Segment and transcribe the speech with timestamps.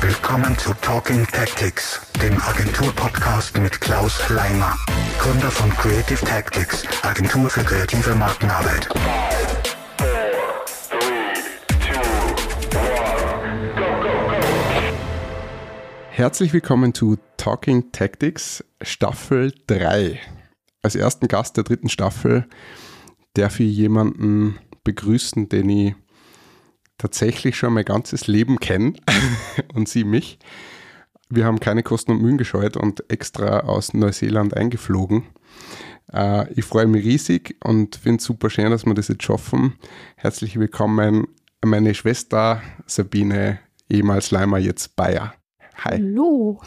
[0.00, 4.76] Willkommen zu Talking Tactics, dem Agentur-Podcast mit Klaus Leimer,
[5.20, 8.88] Gründer von Creative Tactics, Agentur für kreative Markenarbeit.
[9.96, 11.34] Three,
[11.78, 12.00] two,
[12.76, 14.36] one, go, go, go.
[16.10, 20.18] Herzlich willkommen zu Talking Tactics Staffel 3.
[20.88, 22.46] Als ersten Gast der dritten Staffel
[23.34, 25.94] darf ich jemanden begrüßen, den ich
[26.96, 28.94] tatsächlich schon mein ganzes Leben kenne
[29.74, 30.38] und sie mich.
[31.28, 35.24] Wir haben keine Kosten und Mühen gescheut und extra aus Neuseeland eingeflogen.
[36.10, 39.74] Äh, ich freue mich riesig und finde es super schön, dass wir das jetzt schaffen.
[40.16, 41.26] Herzlich willkommen
[41.62, 43.58] meine Schwester Sabine,
[43.90, 45.34] ehemals Leimer, jetzt Bayer.
[45.84, 45.98] Hi.
[45.98, 46.62] Hallo.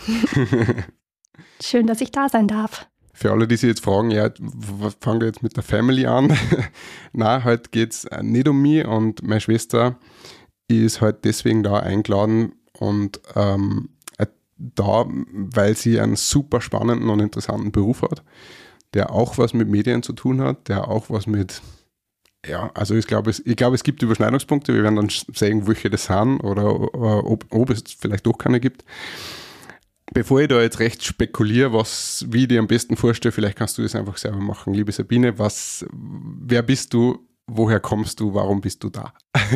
[1.59, 2.90] Schön, dass ich da sein darf.
[3.21, 6.35] Für alle, die sich jetzt fragen, ja, was fangen wir jetzt mit der Family an?
[7.13, 9.99] Na, heute geht es nicht um mich und meine Schwester
[10.67, 14.25] ist heute deswegen da eingeladen und ähm, äh,
[14.57, 18.23] da, weil sie einen super spannenden und interessanten Beruf hat,
[18.95, 21.61] der auch was mit Medien zu tun hat, der auch was mit,
[22.43, 25.91] ja, also ich glaube, es, ich glaube, es gibt Überschneidungspunkte, wir werden dann sehen, welche
[25.91, 28.83] das sind oder äh, ob, ob es vielleicht doch keine gibt.
[30.13, 33.77] Bevor ich da jetzt recht spekuliere, was, wie ich dir am besten vorstelle, vielleicht kannst
[33.77, 34.73] du das einfach selber machen.
[34.73, 39.13] Liebe Sabine, was, wer bist du, woher kommst du, warum bist du da?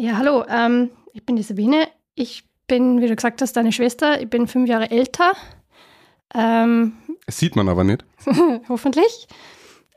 [0.00, 0.44] Ja, hallo.
[0.48, 1.88] Ähm, ich bin die Sabine.
[2.14, 4.22] Ich bin, wie du gesagt hast, deine Schwester.
[4.22, 5.32] Ich bin fünf Jahre älter.
[6.32, 6.92] Ähm,
[7.26, 8.04] Das sieht man aber nicht.
[8.68, 9.26] hoffentlich.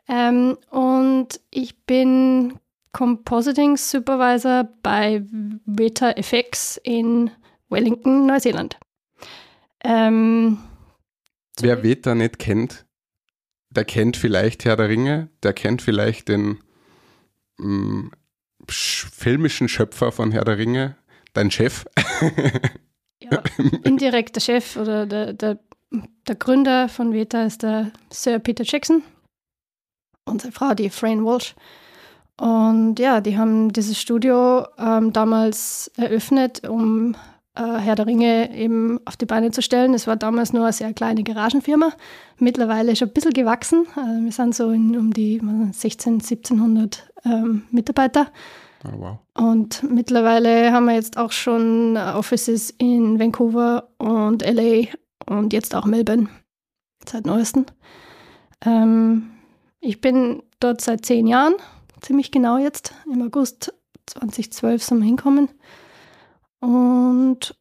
[0.08, 2.56] Ähm, und ich bin
[2.94, 5.24] Compositing Supervisor bei
[5.68, 7.30] Veta FX in
[7.70, 8.80] Wellington, Neuseeland.
[9.84, 10.58] Ähm,
[11.60, 12.86] Wer Veta nicht kennt,
[13.70, 16.60] der kennt vielleicht Herr der Ringe, der kennt vielleicht den
[17.58, 18.08] mm,
[18.68, 20.96] sch- filmischen Schöpfer von Herr der Ringe,
[21.34, 21.86] dein Chef.
[23.22, 23.44] ja,
[23.84, 25.60] indirekt der Chef oder der, der,
[26.28, 29.04] der Gründer von Veta ist der Sir Peter Jackson
[30.26, 31.56] und seine Frau, die Fran Walsh.
[32.40, 37.16] Und ja, die haben dieses Studio ähm, damals eröffnet, um
[37.56, 39.94] äh, Herr der Ringe eben auf die Beine zu stellen.
[39.94, 41.92] Es war damals nur eine sehr kleine Garagenfirma.
[42.38, 43.86] Mittlerweile schon ein bisschen gewachsen.
[43.96, 45.42] Äh, wir sind so in, um die
[45.72, 48.28] 16, 1700 ähm, Mitarbeiter.
[48.86, 49.18] Oh, wow.
[49.36, 54.88] Und mittlerweile haben wir jetzt auch schon äh, Offices in Vancouver und LA
[55.28, 56.30] und jetzt auch Melbourne
[57.06, 57.66] seit neuestem.
[58.66, 59.32] Ähm,
[59.82, 61.56] ich bin dort seit zehn Jahren,
[62.02, 62.94] ziemlich genau jetzt.
[63.12, 63.74] Im August
[64.08, 65.50] 2012 sind wir hinkommen
[66.62, 67.56] und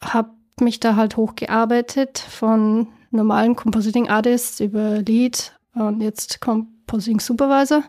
[0.00, 0.30] habe
[0.60, 7.84] mich da halt hochgearbeitet von normalen Compositing Artists über Lead und jetzt Compositing Supervisor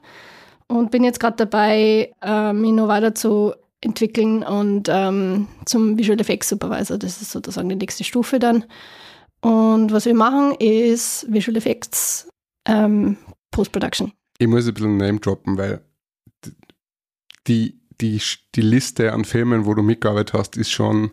[0.67, 6.19] und bin jetzt gerade dabei, ähm, mich noch weiter zu entwickeln und ähm, zum Visual
[6.19, 6.97] Effects Supervisor.
[6.97, 8.65] Das ist sozusagen die nächste Stufe dann.
[9.41, 12.27] Und was wir machen, ist Visual Effects
[12.65, 13.17] ähm,
[13.51, 14.11] Post-Production.
[14.39, 15.81] Ich muss ein bisschen Name droppen, weil
[17.47, 18.21] die, die,
[18.55, 21.11] die Liste an Filmen, wo du mitgearbeitet hast, ist schon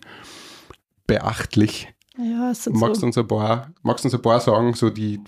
[1.07, 1.89] beachtlich.
[2.17, 4.91] Ja, es sind Magst du so, uns ein paar, magst uns ein paar sagen, so
[4.91, 5.21] die,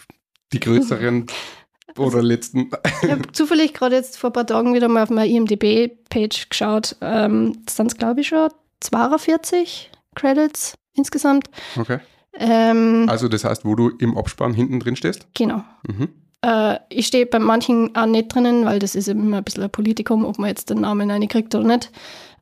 [0.53, 1.27] die größeren
[1.99, 2.71] oder letzten?
[3.03, 6.97] ich habe zufällig gerade jetzt vor ein paar Tagen wieder mal auf meine IMDb-Page geschaut.
[7.01, 8.51] Ähm, das sind, glaube ich, schon
[8.81, 11.49] 42 Credits insgesamt.
[11.77, 11.99] Okay.
[12.35, 15.27] Ähm, Also das heißt, wo du im Abspann hinten drin stehst?
[15.35, 15.65] genau.
[15.89, 16.09] Mhm.
[16.47, 19.71] Äh, ich stehe bei manchen auch nicht drinnen, weil das ist immer ein bisschen ein
[19.71, 21.91] Politikum, ob man jetzt den Namen reinkriegt oder nicht.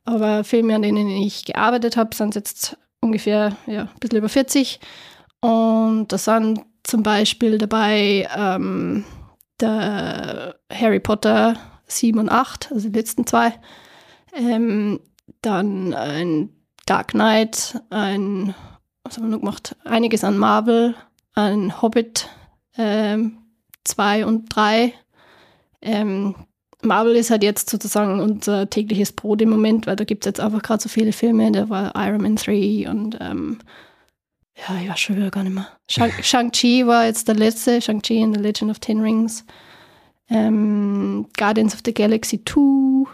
[0.05, 4.79] Aber Filme, an denen ich gearbeitet habe, sind jetzt ungefähr ja, ein bisschen über 40.
[5.41, 9.03] Und da sind zum Beispiel dabei ähm,
[9.59, 11.55] der Harry Potter
[11.87, 13.53] 7 und 8, also die letzten zwei.
[14.33, 14.99] Ähm,
[15.41, 16.49] dann ein
[16.85, 18.53] Dark Knight, ein,
[19.03, 19.75] was haben wir noch gemacht?
[19.83, 20.93] Einiges an Marvel,
[21.33, 22.29] ein Hobbit,
[22.77, 23.39] ähm,
[23.85, 24.93] 2 und 3.
[25.81, 26.35] Ähm,
[26.81, 30.39] Marvel ist halt jetzt sozusagen unser tägliches Brot im Moment, weil da gibt es jetzt
[30.39, 31.51] einfach gerade so viele Filme.
[31.51, 33.59] Da war Iron Man 3 und ähm,
[34.57, 35.67] ja, ich weiß schon wieder gar nicht mehr.
[35.89, 39.45] Shang- Shang-Chi war jetzt der letzte, Shang-Chi and the Legend of Ten Rings.
[40.29, 43.05] Ähm, Guardians of the Galaxy 2.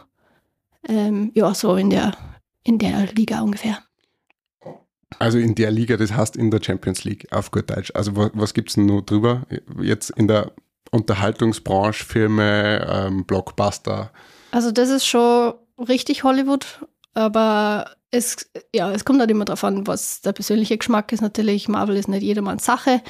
[0.87, 2.13] Ähm, ja, so in der,
[2.63, 3.79] in der Liga ungefähr.
[5.19, 7.91] Also in der Liga, das heißt in der Champions League, auf gut Deutsch.
[7.93, 9.43] Also was, was gibt es denn noch drüber?
[9.81, 10.51] Jetzt in der
[10.91, 14.11] Unterhaltungsbranche, Filme, ähm, Blockbuster.
[14.51, 19.87] Also das ist schon richtig Hollywood, aber es, ja, es kommt halt immer darauf an,
[19.87, 21.21] was der persönliche Geschmack ist.
[21.21, 23.01] Natürlich, Marvel ist nicht jedermanns Sache.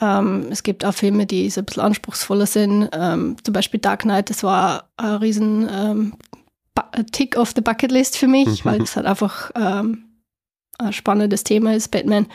[0.00, 2.88] Ähm, es gibt auch Filme, die so ein bisschen anspruchsvoller sind.
[2.92, 6.14] Ähm, zum Beispiel Dark Knight, das war ein riesen ähm,
[7.12, 10.11] Tick of the Bucket List für mich, weil es halt einfach ähm,
[10.86, 12.26] ein spannendes Thema ist, Batman.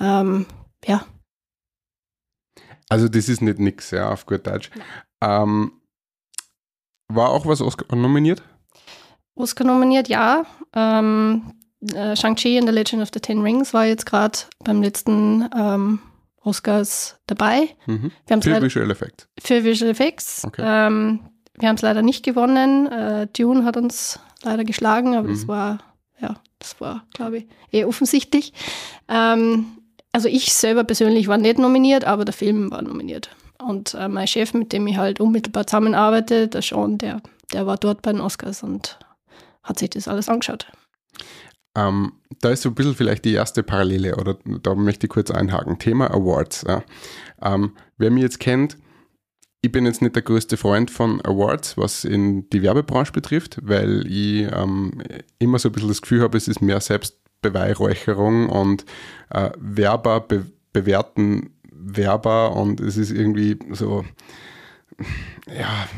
[0.00, 0.46] Ähm,
[0.84, 1.04] ja.
[2.88, 4.70] Also das ist nicht nix, ja, auf gut Deutsch.
[5.22, 5.72] Ähm,
[7.08, 8.42] war auch was Oscar nominiert?
[9.34, 10.44] Oscar nominiert, ja.
[10.74, 11.52] Ähm,
[11.94, 16.00] äh, Shang-Chi and the Legend of the Ten Rings war jetzt gerade beim letzten ähm,
[16.42, 17.68] Oscars dabei.
[17.86, 18.12] Mhm.
[18.40, 19.28] Für Visual Effects.
[19.40, 20.44] Für Visual Effects.
[20.44, 20.62] Okay.
[20.64, 21.28] Ähm,
[21.58, 22.86] wir haben es leider nicht gewonnen.
[22.86, 25.48] Äh, Dune hat uns leider geschlagen, aber das Mhm.
[25.48, 25.78] war,
[26.20, 28.52] ja, das war, glaube ich, eher offensichtlich.
[29.08, 29.66] Ähm,
[30.12, 33.30] also ich selber persönlich war nicht nominiert, aber der Film war nominiert.
[33.62, 37.20] Und äh, mein Chef, mit dem ich halt unmittelbar zusammenarbeite, der Sean, der,
[37.52, 38.98] der war dort bei den Oscars und
[39.62, 40.66] hat sich das alles angeschaut.
[41.76, 45.30] Ähm, da ist so ein bisschen vielleicht die erste Parallele, oder da möchte ich kurz
[45.30, 45.78] einhaken.
[45.78, 46.64] Thema Awards.
[46.66, 46.82] Ja.
[47.42, 48.78] Ähm, wer mich jetzt kennt,
[49.66, 54.06] ich bin jetzt nicht der größte Freund von Awards, was in die Werbebranche betrifft, weil
[54.06, 55.02] ich ähm,
[55.38, 58.84] immer so ein bisschen das Gefühl habe, es ist mehr Selbstbeweihräucherung und
[59.30, 64.04] äh, Werber be bewerten Werber und es ist irgendwie so,
[65.48, 65.88] ja,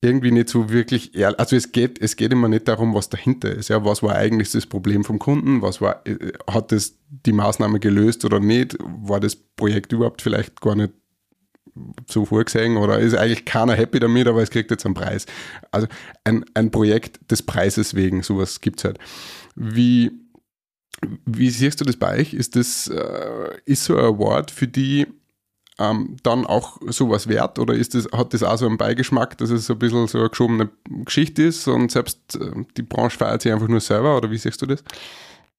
[0.00, 1.40] irgendwie nicht so wirklich ehrlich.
[1.40, 3.68] Also es geht, es geht immer nicht darum, was dahinter ist.
[3.68, 5.60] Ja, was war eigentlich das Problem vom Kunden?
[5.62, 8.78] Was war, äh, hat das die Maßnahme gelöst oder nicht?
[8.80, 10.92] War das Projekt überhaupt vielleicht gar nicht
[12.06, 15.26] so vorgesehen oder ist eigentlich keiner happy damit, aber es kriegt jetzt einen Preis.
[15.70, 15.86] Also
[16.24, 18.98] ein, ein Projekt des Preises wegen, sowas gibt es halt.
[19.54, 20.12] Wie,
[21.26, 22.34] wie siehst du das bei euch?
[22.34, 25.06] Ist das, äh, ist so ein Award für die
[25.78, 29.50] ähm, dann auch sowas wert oder ist das, hat das auch so einen Beigeschmack, dass
[29.50, 30.70] es so ein bisschen so eine geschobene
[31.04, 34.60] Geschichte ist und selbst äh, die Branche feiert sich einfach nur selber oder wie siehst
[34.60, 34.82] du das?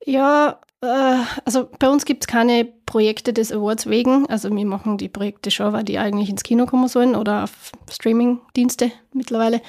[0.05, 4.27] Ja, also bei uns gibt es keine Projekte des Awards wegen.
[4.27, 7.71] Also wir machen die Projekte schon, weil die eigentlich ins Kino kommen sollen oder auf
[7.89, 9.61] Streaming-Dienste mittlerweile.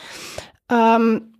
[0.71, 1.35] Ähm,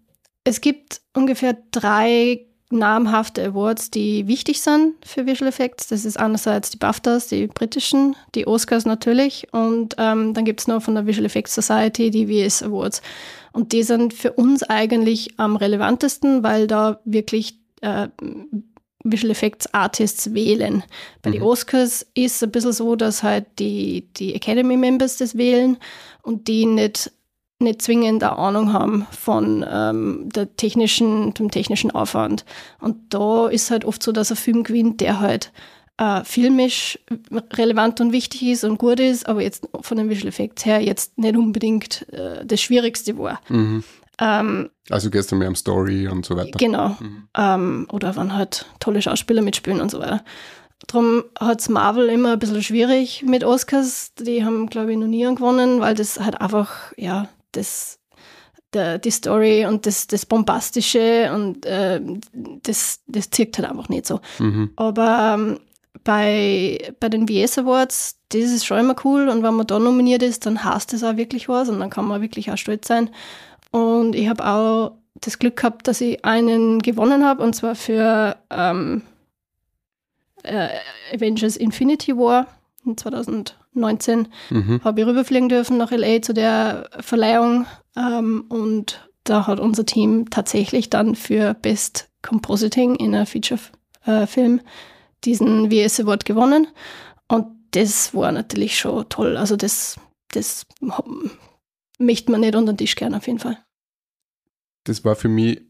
[0.45, 5.89] es gibt ungefähr drei namhafte Awards, die wichtig sind für Visual Effects.
[5.89, 10.69] Das ist einerseits die BAFTAs, die britischen, die Oscars natürlich und ähm, dann gibt es
[10.69, 13.03] noch von der Visual Effects Society die VS Awards.
[13.53, 18.09] Und die sind für uns eigentlich am relevantesten, weil da wirklich äh,
[19.05, 20.83] Visual Effects Artists wählen.
[21.23, 25.37] Bei den Oscars ist es ein bisschen so, dass halt die, die Academy Members das
[25.37, 25.79] wählen
[26.23, 27.11] und die nicht,
[27.61, 32.45] nicht zwingend eine Ahnung haben von ähm, der technischen, dem technischen Aufwand.
[32.81, 35.51] Und da ist halt oft so, dass ein Film gewinnt, der halt
[35.97, 36.99] äh, filmisch
[37.53, 41.19] relevant und wichtig ist und gut ist, aber jetzt von den Visual Effects her jetzt
[41.19, 43.41] nicht unbedingt äh, das Schwierigste war.
[44.21, 46.59] Ähm, Also du mehr um Story und so weiter.
[46.59, 46.97] Genau.
[47.37, 50.23] Ähm, oder wenn halt tolle Schauspieler mitspielen und so weiter.
[50.87, 54.13] Darum hat es Marvel immer ein bisschen schwierig mit Oscars.
[54.15, 57.99] Die haben, glaube ich, noch nie gewonnen, weil das halt einfach, ja, das,
[58.73, 62.01] der, die Story und das, das Bombastische und äh,
[62.63, 64.21] das, das zirkt halt einfach nicht so.
[64.39, 64.71] Mhm.
[64.77, 65.61] Aber ähm,
[66.05, 70.23] bei, bei den VS Awards, das ist schon immer cool und wenn man da nominiert
[70.23, 73.11] ist, dann heißt das auch wirklich was und dann kann man wirklich auch stolz sein.
[73.71, 78.37] Und ich habe auch das Glück gehabt, dass ich einen gewonnen habe und zwar für
[78.51, 79.03] ähm,
[80.43, 80.69] äh,
[81.15, 82.47] Avengers Infinity War
[82.85, 84.81] in 2019 Mhm.
[84.83, 90.31] habe ich rüberfliegen dürfen nach LA zu der Verleihung ähm, und da hat unser Team
[90.31, 94.61] tatsächlich dann für Best Compositing in einem Feature-Film
[95.25, 96.67] diesen WS Award gewonnen
[97.29, 99.37] und das war natürlich schon toll.
[99.37, 99.97] Also das,
[100.33, 100.67] das
[102.01, 103.59] möchte man nicht unter den Tisch gern auf jeden Fall.
[104.85, 105.61] Das war für mich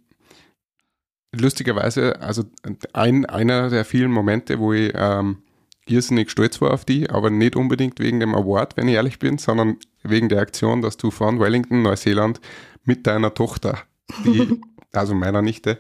[1.32, 2.44] lustigerweise, also
[2.92, 5.42] ein, einer der vielen Momente, wo ich ähm,
[5.87, 9.38] irrsinnig stolz war auf die, aber nicht unbedingt wegen dem Award, wenn ich ehrlich bin,
[9.38, 12.40] sondern wegen der Aktion, dass du von Wellington, Neuseeland,
[12.84, 13.78] mit deiner Tochter,
[14.25, 14.60] die,
[14.92, 15.78] also meiner Nichte,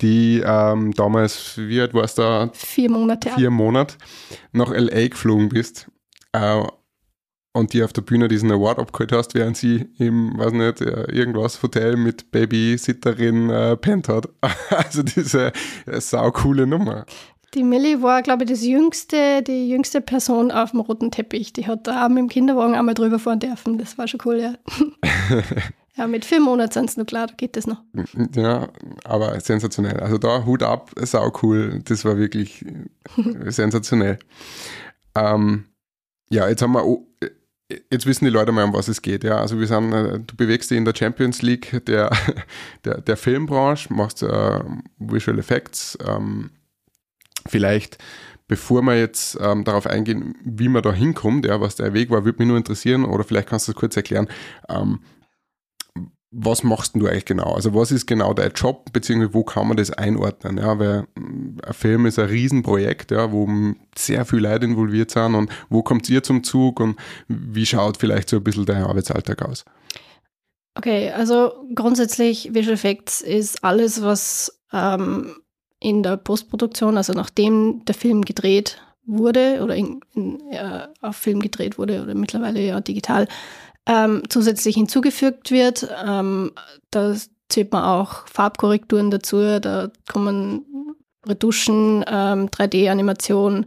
[0.00, 3.96] die ähm, damals, wie alt warst du, Vier Monate vier Monate,
[4.52, 5.08] nach L.A.
[5.08, 5.88] geflogen bist
[6.34, 6.62] äh,
[7.54, 11.10] und die auf der Bühne diesen Award abgeholt hast, während sie im, weiß nicht, äh,
[11.12, 14.28] irgendwas Hotel mit Babysitterin äh, pennt hat.
[14.70, 15.52] Also diese
[15.86, 17.06] äh, saukoole Nummer.
[17.54, 21.52] Die Millie war, glaube ich, das jüngste, die jüngste Person auf dem roten Teppich.
[21.52, 23.78] Die hat da mit dem Kinderwagen einmal drüber fahren dürfen.
[23.78, 24.54] Das war schon cool, ja.
[25.96, 27.82] ja, mit vier Monaten sind es noch klar, da geht das noch.
[28.34, 28.68] Ja,
[29.04, 30.00] aber sensationell.
[30.00, 31.80] Also da Hut ab, sau cool.
[31.84, 34.18] Das war wirklich äh, sensationell.
[35.14, 35.66] Ähm,
[36.30, 36.84] ja, jetzt haben wir,
[37.20, 37.30] äh,
[37.68, 39.24] jetzt wissen die Leute mal, um was es geht.
[39.24, 42.10] Ja, also wir sind, äh, du bewegst dich in der Champions League der,
[42.84, 44.60] der, der Filmbranche, machst äh,
[44.98, 46.50] Visual Effects, ähm,
[47.46, 47.98] vielleicht
[48.46, 52.24] bevor wir jetzt ähm, darauf eingehen, wie man da hinkommt, ja, was der Weg war,
[52.24, 54.28] würde mich nur interessieren, oder vielleicht kannst du das kurz erklären,
[54.68, 55.00] ähm,
[56.36, 57.54] was machst du eigentlich genau?
[57.54, 60.58] Also was ist genau dein Job, beziehungsweise wo kann man das einordnen?
[60.58, 63.48] Ja, weil mm, ein Film ist ein Riesenprojekt, ja, wo
[63.96, 66.96] sehr viele Leute involviert sind und wo kommt ihr zum Zug und
[67.28, 69.64] wie schaut vielleicht so ein bisschen dein Arbeitsalltag aus?
[70.76, 75.36] Okay, also grundsätzlich Visual Effects ist alles, was ähm,
[75.78, 81.40] in der Postproduktion, also nachdem der Film gedreht wurde oder in, in, äh, auf Film
[81.40, 83.28] gedreht wurde oder mittlerweile ja digital,
[83.86, 85.88] ähm, zusätzlich hinzugefügt wird.
[86.04, 86.52] Ähm,
[86.90, 87.14] da
[87.48, 90.64] zählt man auch Farbkorrekturen dazu, da kommen
[91.26, 93.66] Retuschen, ähm, 3D-Animation,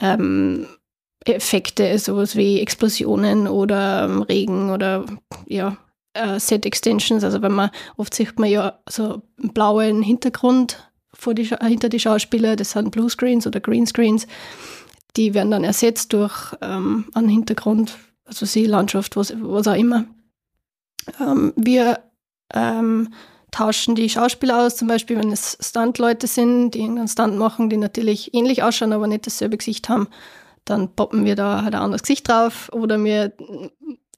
[0.00, 0.66] ähm,
[1.26, 5.06] Effekte, sowas wie Explosionen oder ähm, Regen oder
[5.46, 5.76] ja,
[6.12, 7.24] äh, Set Extensions.
[7.24, 12.00] Also wenn man, oft sieht man ja so einen blauen Hintergrund vor die, hinter die
[12.00, 14.26] Schauspieler, das sind Bluescreens oder Greenscreens.
[15.16, 20.06] Die werden dann ersetzt durch ähm, einen Hintergrund, also Seelandschaft, was, was auch immer.
[21.20, 22.00] Ähm, wir
[22.52, 23.12] ähm,
[23.50, 27.76] tauschen die Schauspieler aus, zum Beispiel, wenn es Stunt-Leute sind, die irgendeinen Stunt machen, die
[27.76, 30.08] natürlich ähnlich ausschauen, aber nicht dasselbe Gesicht haben,
[30.64, 32.70] dann poppen wir da halt ein anderes Gesicht drauf.
[32.72, 33.32] Oder wir,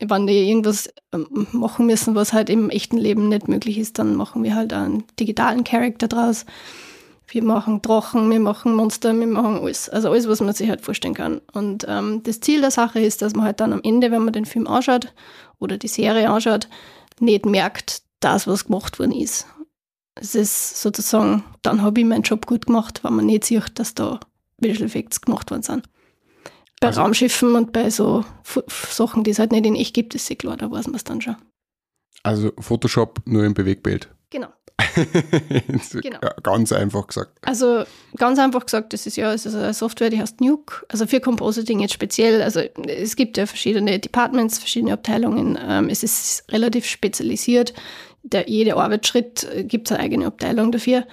[0.00, 4.14] wenn die irgendwas ähm, machen müssen, was halt im echten Leben nicht möglich ist, dann
[4.14, 6.46] machen wir halt einen digitalen Charakter draus.
[7.28, 9.88] Wir machen Drachen, wir machen Monster, wir machen alles.
[9.88, 11.40] Also alles, was man sich halt vorstellen kann.
[11.52, 14.32] Und ähm, das Ziel der Sache ist, dass man halt dann am Ende, wenn man
[14.32, 15.12] den Film anschaut
[15.58, 16.68] oder die Serie anschaut,
[17.18, 19.46] nicht merkt, dass was gemacht worden ist.
[20.14, 23.94] Es ist sozusagen, dann habe ich meinen Job gut gemacht, wenn man nicht sieht, dass
[23.94, 24.20] da
[24.58, 25.82] Visual Effects gemacht worden sind.
[26.80, 28.24] Bei also, Raumschiffen und bei so
[28.90, 31.04] Sachen, die es halt nicht in echt gibt, ist eh klar, da weiß man es
[31.04, 31.36] dann schon.
[32.22, 34.08] Also Photoshop nur im Bewegbild.
[34.30, 34.48] Genau.
[36.02, 36.18] genau.
[36.42, 37.32] Ganz einfach gesagt.
[37.42, 37.84] Also
[38.16, 40.84] ganz einfach gesagt, das ist ja es ist eine Software, die heißt Nuke.
[40.88, 42.42] Also für Compositing jetzt speziell.
[42.42, 45.58] Also es gibt ja verschiedene Departments, verschiedene Abteilungen.
[45.60, 47.72] Ähm, es ist relativ spezialisiert.
[48.22, 51.06] Der, jeder Arbeitsschritt äh, gibt es eine eigene Abteilung dafür.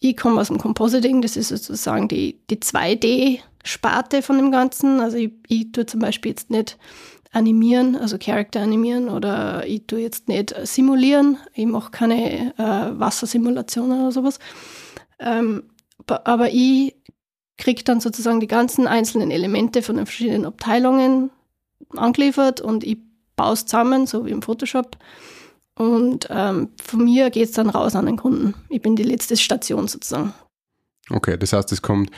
[0.00, 5.00] Ich komme aus dem Compositing, das ist sozusagen die, die 2D-Sparte von dem Ganzen.
[5.00, 6.76] Also ich, ich tue zum Beispiel jetzt nicht
[7.34, 14.00] animieren, also Charakter animieren oder ich tue jetzt nicht simulieren, ich mache keine äh, Wassersimulationen
[14.00, 14.38] oder sowas.
[15.18, 15.64] Ähm,
[16.06, 16.94] aber ich
[17.56, 21.30] kriege dann sozusagen die ganzen einzelnen Elemente von den verschiedenen Abteilungen
[21.96, 22.98] angeliefert und ich
[23.36, 24.96] baue es zusammen, so wie im Photoshop.
[25.76, 28.54] Und ähm, von mir geht es dann raus an den Kunden.
[28.68, 30.32] Ich bin die letzte Station sozusagen.
[31.10, 32.10] Okay, das heißt, es kommt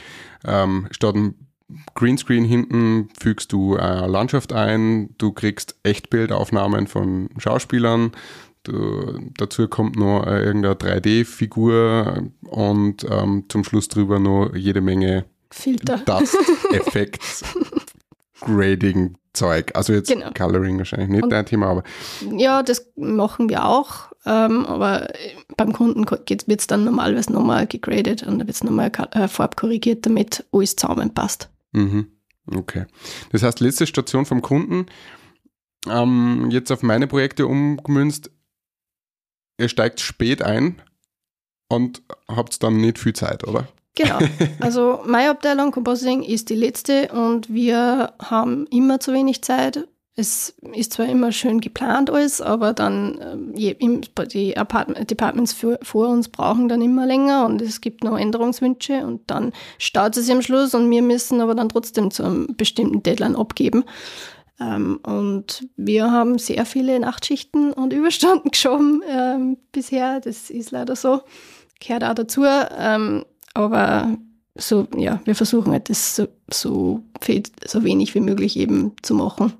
[0.45, 1.46] ähm, statt ein
[1.95, 8.11] Greenscreen hinten fügst du eine Landschaft ein, du kriegst Echtbildaufnahmen von Schauspielern,
[8.63, 15.97] du, dazu kommt noch irgendeine 3D-Figur und ähm, zum Schluss drüber noch jede Menge Filter.
[16.05, 16.37] Dust,
[16.71, 17.43] Effekts,
[18.41, 19.71] Grading, Zeug.
[19.75, 20.29] Also jetzt genau.
[20.35, 21.83] Coloring wahrscheinlich nicht und, dein Thema, aber.
[22.35, 24.11] Ja, das machen wir auch.
[24.25, 25.07] Ähm, aber
[25.55, 30.05] beim Kunden wird es dann normalerweise nochmal gegradet und dann wird es nochmal äh, farbkorrigiert,
[30.05, 31.49] damit alles zusammenpasst.
[31.71, 32.11] Mhm.
[32.53, 32.85] Okay.
[33.31, 34.85] Das heißt, letzte Station vom Kunden,
[35.89, 38.31] ähm, jetzt auf meine Projekte umgemünzt,
[39.59, 40.81] ihr steigt spät ein
[41.69, 43.67] und habt dann nicht viel Zeit, oder?
[43.95, 44.19] Genau.
[44.59, 49.87] Also meine Abteilung Compositing ist die letzte und wir haben immer zu wenig Zeit
[50.19, 56.09] es ist zwar immer schön geplant alles, aber dann ähm, die Apartment, Departments für, vor
[56.09, 60.41] uns brauchen dann immer länger und es gibt noch Änderungswünsche und dann startet es am
[60.41, 63.83] Schluss und wir müssen aber dann trotzdem zu einem bestimmten Deadline abgeben.
[64.59, 70.19] Ähm, und wir haben sehr viele Nachtschichten und Überstunden geschoben ähm, bisher.
[70.19, 71.21] Das ist leider so.
[71.79, 72.43] Gehört auch dazu.
[72.43, 74.17] Ähm, aber
[74.55, 77.03] so, ja, wir versuchen halt das so, so,
[77.65, 79.53] so wenig wie möglich eben zu machen.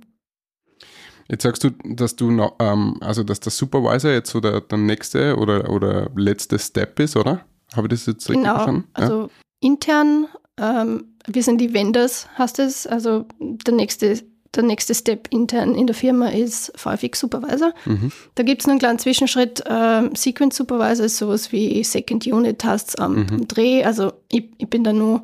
[1.30, 4.78] Jetzt sagst du, dass du noch, ähm, also dass der Supervisor jetzt so der, der
[4.78, 7.42] nächste oder, oder letzte Step ist, oder?
[7.76, 8.56] Habe ich das jetzt richtig genau.
[8.56, 8.88] verstanden?
[8.98, 9.04] Ja.
[9.04, 9.30] Also
[9.60, 12.88] intern, ähm, wir sind die Vendors, heißt es.
[12.88, 14.24] Also der nächste,
[14.56, 17.74] der nächste Step intern in der Firma ist VFX Supervisor.
[17.86, 18.12] Mhm.
[18.36, 19.64] Da gibt es einen kleinen Zwischenschritt.
[19.68, 23.48] Ähm, Sequence Supervisor ist sowas wie Second Unit Tasks am mhm.
[23.50, 23.84] Dreh.
[23.84, 25.24] Also ich, ich bin da nur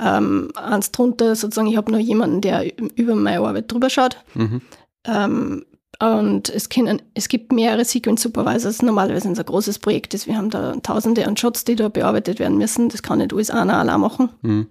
[0.00, 4.16] ähm, eins drunter, sozusagen, ich habe nur jemanden, der über meine Arbeit drüber schaut.
[4.34, 4.62] Mhm.
[5.06, 5.64] Ähm,
[6.00, 8.82] und es, können, es gibt mehrere Sequence Supervisors.
[8.82, 10.14] Normalerweise ist es ein großes Projekt.
[10.14, 10.26] Ist.
[10.26, 12.88] Wir haben da tausende an Shots, die da bearbeitet werden müssen.
[12.88, 14.30] Das kann nicht alles einer allein machen.
[14.42, 14.66] Mhm.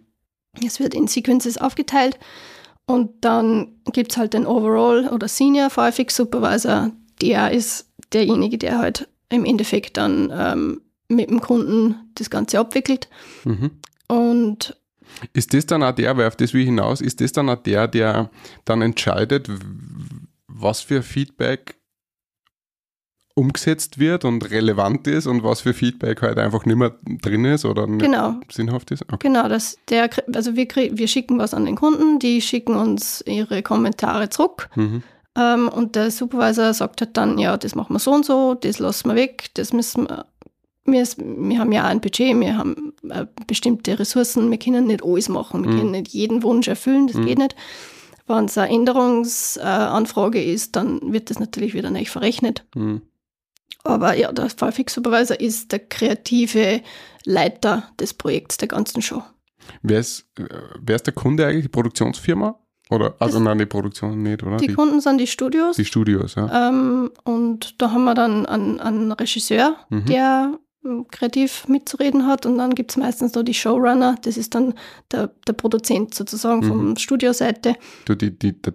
[0.65, 2.19] Es wird in Sequences aufgeteilt.
[2.85, 6.91] Und dann gibt es halt den Overall oder Senior VFX Supervisor.
[7.21, 13.07] Der ist derjenige, der halt im Endeffekt dann ähm, mit dem Kunden das Ganze abwickelt.
[13.45, 13.71] Mhm.
[14.07, 14.75] Und
[15.33, 17.61] Ist das dann auch der, weil auf das will ich hinaus, ist das dann auch
[17.61, 18.29] der, der
[18.65, 19.49] dann entscheidet,
[20.47, 21.75] was für Feedback
[23.33, 27.63] umgesetzt wird und relevant ist und was für Feedback halt einfach nicht mehr drin ist
[27.63, 28.35] oder nicht Genau.
[28.51, 29.03] sinnhaft ist?
[29.03, 29.15] Okay.
[29.27, 33.63] Genau, das, der, also wir, wir schicken was an den Kunden, die schicken uns ihre
[33.63, 35.01] Kommentare zurück Mhm.
[35.37, 38.79] ähm, und der Supervisor sagt halt dann, ja, das machen wir so und so, das
[38.79, 40.25] lassen wir weg, das müssen wir,
[40.85, 45.29] wir, wir haben ja ein Budget, wir haben äh, bestimmte Ressourcen, wir können nicht alles
[45.29, 45.77] machen, wir Mhm.
[45.79, 47.25] können nicht jeden Wunsch erfüllen, das Mhm.
[47.25, 47.55] geht nicht.
[48.27, 52.65] Wenn es eine Änderungsanfrage ist, dann wird das natürlich wieder nicht verrechnet.
[52.75, 53.01] Mhm.
[53.83, 56.81] Aber ja, der VFX Supervisor ist der kreative
[57.25, 59.23] Leiter des Projekts der ganzen Show.
[59.81, 60.43] Wer, ist, äh,
[60.81, 61.63] wer ist der Kunde eigentlich?
[61.65, 62.57] Die Produktionsfirma?
[62.89, 64.57] Oder, also Das- nein, die Produktion nicht, oder?
[64.57, 65.77] Die Die, Kunden sind die Studios.
[65.77, 66.69] die Studios, ja.
[66.69, 70.05] ähm, und da haben wir dann einen, einen Regisseur, Mhm.
[70.05, 70.59] der
[71.11, 72.45] kreativ mitzureden hat.
[72.45, 74.15] Und dann gibt es meistens da die Showrunner.
[74.23, 74.73] Das ist dann
[75.11, 76.95] der, der Produzent sozusagen von Mhm.
[76.97, 77.75] Studioseite.
[78.05, 78.73] Du, die, die, der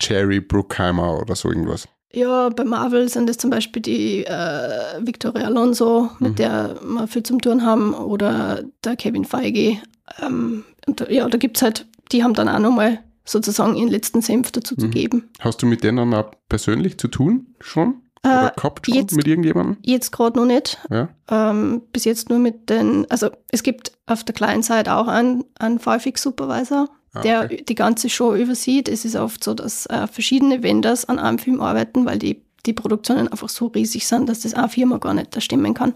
[0.00, 1.88] Jerry Bruckheimer oder so irgendwas.
[2.12, 6.36] Ja, bei Marvel sind es zum Beispiel die äh, Victoria Alonso, mit Mhm.
[6.36, 9.78] der wir viel zum Tun haben, oder der Kevin Feige.
[10.22, 14.22] Ähm, und ja, da gibt es halt, die haben dann auch nochmal sozusagen ihren letzten
[14.22, 14.90] Senf dazu zu Mhm.
[14.90, 15.28] geben.
[15.40, 17.96] Hast du mit denen auch persönlich zu tun schon?
[18.24, 19.76] Oder Äh, schon jetzt- mit irgendjemandem?
[19.84, 20.78] Jetzt gerade noch nicht.
[20.90, 21.08] Ja.
[21.30, 25.44] Ähm, bis jetzt nur mit den, also es gibt auf der kleinen Seite auch einen,
[25.58, 27.64] einen VFX-Supervisor, Ah, der okay.
[27.66, 28.88] die ganze Show übersieht.
[28.88, 32.72] Es ist oft so, dass äh, verschiedene Vendors an einem Film arbeiten, weil die, die
[32.74, 35.94] Produktionen einfach so riesig sind, dass das eine Firma gar nicht da stimmen kann.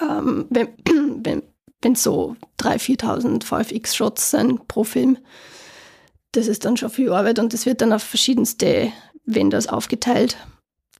[0.00, 0.68] Ähm, wenn
[1.24, 1.42] wenn
[1.84, 5.18] wenn so 3.000, 4.000 VFX-Shots sind pro Film,
[6.30, 8.92] das ist dann schon viel Arbeit und das wird dann auf verschiedenste
[9.24, 10.36] Vendors aufgeteilt.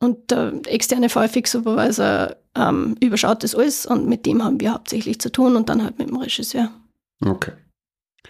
[0.01, 5.31] Und der externe VFX-Supervisor ähm, überschaut das alles und mit dem haben wir hauptsächlich zu
[5.31, 6.71] tun und dann halt mit dem Regisseur
[7.25, 7.53] Okay.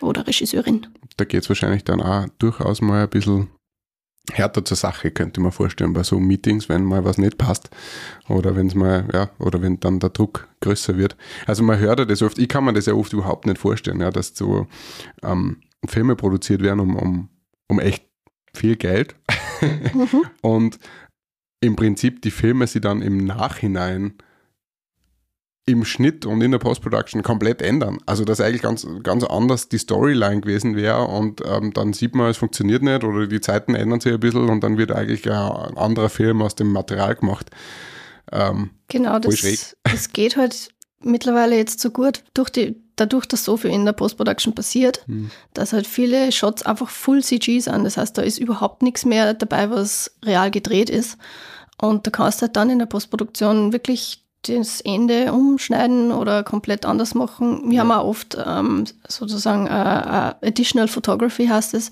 [0.00, 0.86] oder Regisseurin.
[1.16, 3.48] Da geht es wahrscheinlich dann auch durchaus mal ein bisschen
[4.30, 7.70] härter zur Sache, könnte man vorstellen, bei so Meetings, wenn mal was nicht passt
[8.28, 11.16] oder wenn es mal, ja, oder wenn dann der Druck größer wird.
[11.46, 14.00] Also man hört ja das oft, ich kann mir das ja oft überhaupt nicht vorstellen,
[14.00, 14.66] ja, dass so
[15.22, 17.28] ähm, Filme produziert werden um, um,
[17.68, 18.04] um echt
[18.54, 19.16] viel Geld
[19.62, 20.22] Mhm.
[20.42, 20.78] und
[21.60, 24.14] im Prinzip die Filme sie dann im Nachhinein
[25.64, 27.98] im Schnitt und in der Post-Production komplett ändern.
[28.04, 32.30] Also dass eigentlich ganz, ganz anders die Storyline gewesen wäre und ähm, dann sieht man,
[32.30, 35.76] es funktioniert nicht oder die Zeiten ändern sich ein bisschen und dann wird eigentlich ein
[35.76, 37.50] anderer Film aus dem Material gemacht.
[38.32, 40.70] Ähm, Genau, das, das geht halt
[41.00, 45.30] mittlerweile jetzt so gut, durch die, dadurch, dass so viel in der Post-Production passiert, Hm.
[45.54, 47.84] dass halt viele Shots einfach Full CG sind.
[47.84, 51.16] Das heißt, da ist überhaupt nichts mehr dabei, was real gedreht ist.
[51.80, 56.84] Und da kannst du halt dann in der Postproduktion wirklich das Ende umschneiden oder komplett
[56.84, 57.70] anders machen.
[57.70, 61.90] Wir haben auch oft ähm, sozusagen äh, äh, Additional Photography heißt es.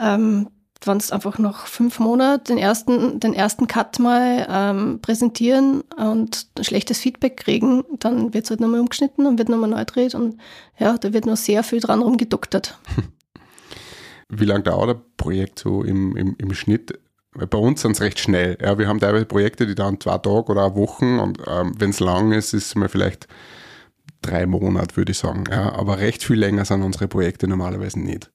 [0.00, 0.48] Ähm,
[0.86, 6.48] wenn es einfach noch fünf Monate den ersten, den ersten Cut mal ähm, präsentieren und
[6.60, 10.38] schlechtes Feedback kriegen, dann wird es halt nochmal umgeschnitten und wird nochmal neu gedreht und
[10.78, 12.78] ja, da wird noch sehr viel dran rumgedoktert.
[14.28, 16.98] wie lange dauert ein Projekt so im, im, im Schnitt?
[17.32, 18.56] Bei uns sind es recht schnell.
[18.62, 21.90] Ja, wir haben teilweise Projekte, die dauern zwei Tage oder eine Woche und ähm, wenn
[21.90, 23.28] es lang ist, ist es mal vielleicht
[24.22, 25.44] drei Monate, würde ich sagen.
[25.50, 28.30] Ja, aber recht viel länger sind unsere Projekte normalerweise nicht.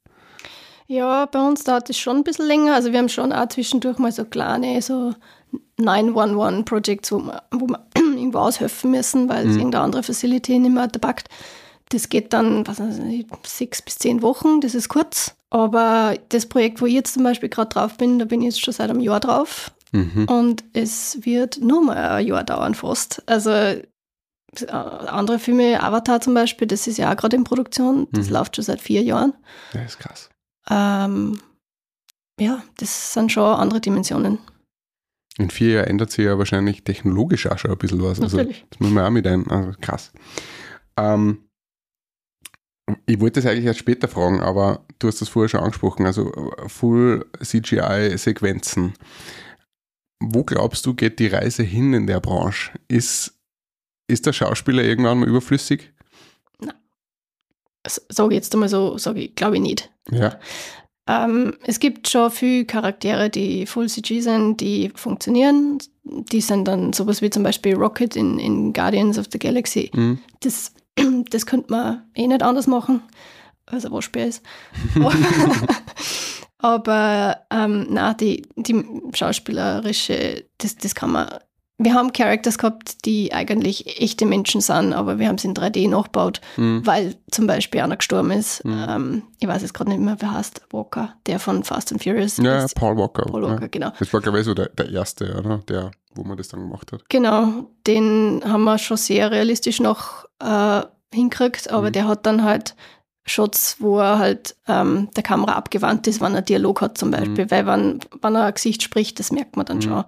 [0.91, 2.73] Ja, bei uns dauert es schon ein bisschen länger.
[2.75, 5.13] Also wir haben schon auch zwischendurch mal so kleine, so
[5.80, 10.88] 911-Projects, wo wir, wo wir irgendwo aushelfen müssen, weil es irgendeine andere Facility nicht mehr
[10.89, 11.30] packt.
[11.89, 15.36] Das geht dann, was weiß ich, sechs bis zehn Wochen, das ist kurz.
[15.49, 18.62] Aber das Projekt, wo ich jetzt zum Beispiel gerade drauf bin, da bin ich jetzt
[18.62, 19.71] schon seit einem Jahr drauf.
[19.93, 20.25] Mhm.
[20.25, 23.23] Und es wird nur mal ein Jahr dauern fast.
[23.27, 23.82] Also äh,
[24.69, 28.34] andere Filme, Avatar zum Beispiel, das ist ja auch gerade in Produktion, das Mhm.
[28.34, 29.34] läuft schon seit vier Jahren.
[29.73, 30.30] Das ist krass.
[30.69, 31.39] Ähm,
[32.39, 34.39] ja, das sind schon andere Dimensionen.
[35.38, 38.19] In vier Jahren ändert sich ja wahrscheinlich technologisch auch schon ein bisschen was.
[38.19, 38.65] Also Natürlich.
[38.69, 39.50] das muss man auch mit ein.
[39.50, 40.12] Also krass.
[40.97, 41.45] Ähm,
[43.06, 46.06] ich wollte das eigentlich erst später fragen, aber du hast das vorher schon angesprochen.
[46.06, 48.93] Also äh, Full CGI-Sequenzen.
[50.19, 52.71] Wo glaubst du, geht die Reise hin in der Branche?
[52.88, 53.39] Ist,
[54.08, 55.93] ist der Schauspieler irgendwann mal überflüssig?
[57.86, 59.91] Sage ich jetzt einmal so, sage ich, glaube ich nicht.
[60.12, 60.38] Ja.
[61.08, 65.80] Ähm, es gibt schon viele Charaktere, die Full CG sind, die funktionieren.
[66.04, 69.91] Die sind dann sowas wie zum Beispiel Rocket in, in Guardians of the Galaxy.
[69.94, 70.20] Mhm.
[70.41, 70.74] Das,
[71.30, 73.02] das könnte man eh nicht anders machen,
[73.65, 74.44] als ein Waschbär ist.
[76.62, 81.39] Aber ähm, na, die, die schauspielerische, das, das kann man
[81.84, 85.89] wir haben Characters gehabt, die eigentlich echte Menschen sind, aber wir haben sie in 3D
[85.89, 86.86] nachgebaut, Mhm.
[86.86, 88.62] weil zum Beispiel einer gestorben ist.
[88.65, 92.38] Ähm, ich weiß jetzt gerade nicht mehr, wer heißt, Walker, der von Fast and Furious.
[92.38, 92.76] Ja, ist.
[92.76, 93.24] Paul Walker.
[93.26, 93.67] Paul Walker, ja.
[93.67, 93.91] genau.
[94.00, 95.60] Das war, glaube ich, so der, der erste, oder?
[95.70, 97.04] Der, wo man das dann gemacht hat.
[97.10, 100.82] Genau, den haben wir schon sehr realistisch noch äh,
[101.13, 101.94] hinkriegt, aber Mhm.
[101.94, 102.76] der hat dann halt
[103.26, 107.50] Shots, wo er halt ähm, der Kamera abgewandt ist, wenn er Dialog hat zum Beispiel,
[107.52, 109.82] weil wenn, wenn er ein Gesicht spricht, das merkt man dann Mhm.
[109.84, 110.04] schon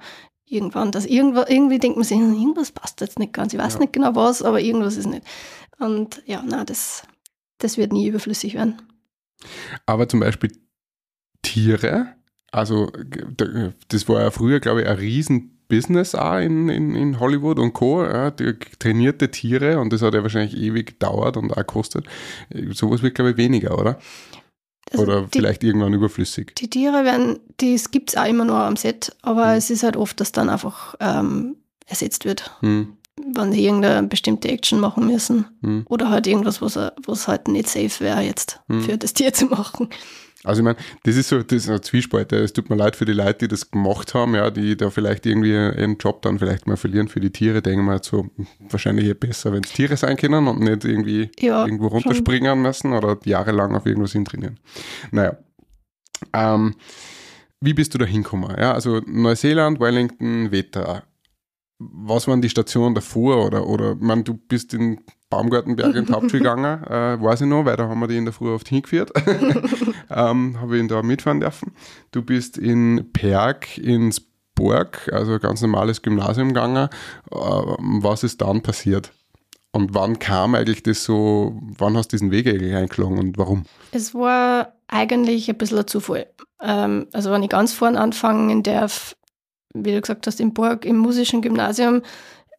[0.53, 3.73] irgendwann, dass irgendwas, irgendwie denkt man sich, hm, irgendwas passt jetzt nicht ganz, ich weiß
[3.73, 3.79] Ja.
[3.79, 5.25] nicht genau was, aber irgendwas ist nicht.
[5.79, 7.03] Und ja, na, das,
[7.57, 8.81] das wird nie überflüssig werden.
[9.85, 10.51] Aber zum Beispiel
[11.41, 12.13] Tiere,
[12.51, 12.89] also
[13.89, 18.03] das war ja früher, glaube ich, ein Riesen-Business auch in, in, in Hollywood und Co.
[18.03, 22.05] Ja, trainierte Tiere und das hat ja wahrscheinlich ewig gedauert und auch gekostet.
[22.71, 23.99] Sowas wird, glaube ich, weniger, oder?
[24.91, 26.53] Also oder die, vielleicht irgendwann überflüssig.
[26.55, 29.57] die Tiere werden, das gibt es auch immer nur am Set, aber Mhm.
[29.57, 31.55] es ist halt oft, dass dann einfach ähm,
[31.87, 32.51] ersetzt wird.
[32.61, 32.97] Hm,
[33.35, 35.45] wenn sie irgendeine bestimmte Action machen müssen.
[35.61, 35.85] hm.
[35.87, 38.81] Oder halt irgendwas, was, was halt nicht safe wäre, jetzt Hm.
[38.81, 39.89] für das Tier zu machen.
[40.43, 42.33] Also ich meine, das ist so, das ist ein Zwiespalt.
[42.33, 45.25] Es tut mir leid für die Leute, die das gemacht haben, ja, die da vielleicht
[45.25, 48.27] irgendwie ihren Job dann vielleicht mal verlieren für die Tiere, denken wir so,
[48.69, 52.93] wahrscheinlich eh besser, wenn es Tiere sein können und nicht irgendwie Ja, irgendwo runterspringen müssen
[52.93, 54.59] oder jahrelang auf irgendwas hintrainieren.
[55.11, 55.37] Naja.
[56.33, 56.75] Ähm,
[57.61, 58.53] wie bist du da hingekommen?
[58.59, 61.03] Ja, also Neuseeland, Wellington, Weta.
[61.79, 63.45] Was waren die Stationen davor?
[63.45, 64.99] Oder, oder man, du bist in
[65.35, 68.25] Baumgartenberg in die Hauptschule gegangen, äh, weiß ich noch, weil da haben wir die in
[68.25, 69.11] der Früh oft hingeführt.
[70.09, 71.73] ähm, Habe ich ihn da mitfahren dürfen.
[72.11, 74.21] Du bist in Perg ins
[74.55, 76.89] Borg, also ganz normales Gymnasium gegangen.
[77.31, 79.11] Äh, was ist dann passiert?
[79.71, 83.63] Und wann kam eigentlich das so, wann hast du diesen Weg eigentlich eingeschlagen und warum?
[83.91, 86.27] Es war eigentlich ein bisschen ein Zufall.
[86.61, 89.15] Ähm, also wenn ich ganz vorne anfangen darf,
[89.73, 92.03] wie du gesagt hast, im Burg, im musischen Gymnasium,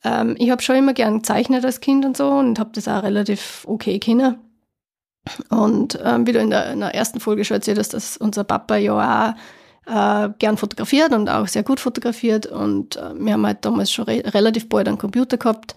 [0.05, 3.03] ähm, ich habe schon immer gern gezeichnet als Kind und so und habe das auch
[3.03, 4.39] relativ okay können.
[5.49, 8.45] Und ähm, wie du in der, in der ersten Folge schon erzählt hast, dass unser
[8.45, 9.35] Papa ja auch
[9.87, 12.47] äh, gern fotografiert und auch sehr gut fotografiert.
[12.47, 15.75] Und äh, wir haben halt damals schon re relativ bald einen Computer gehabt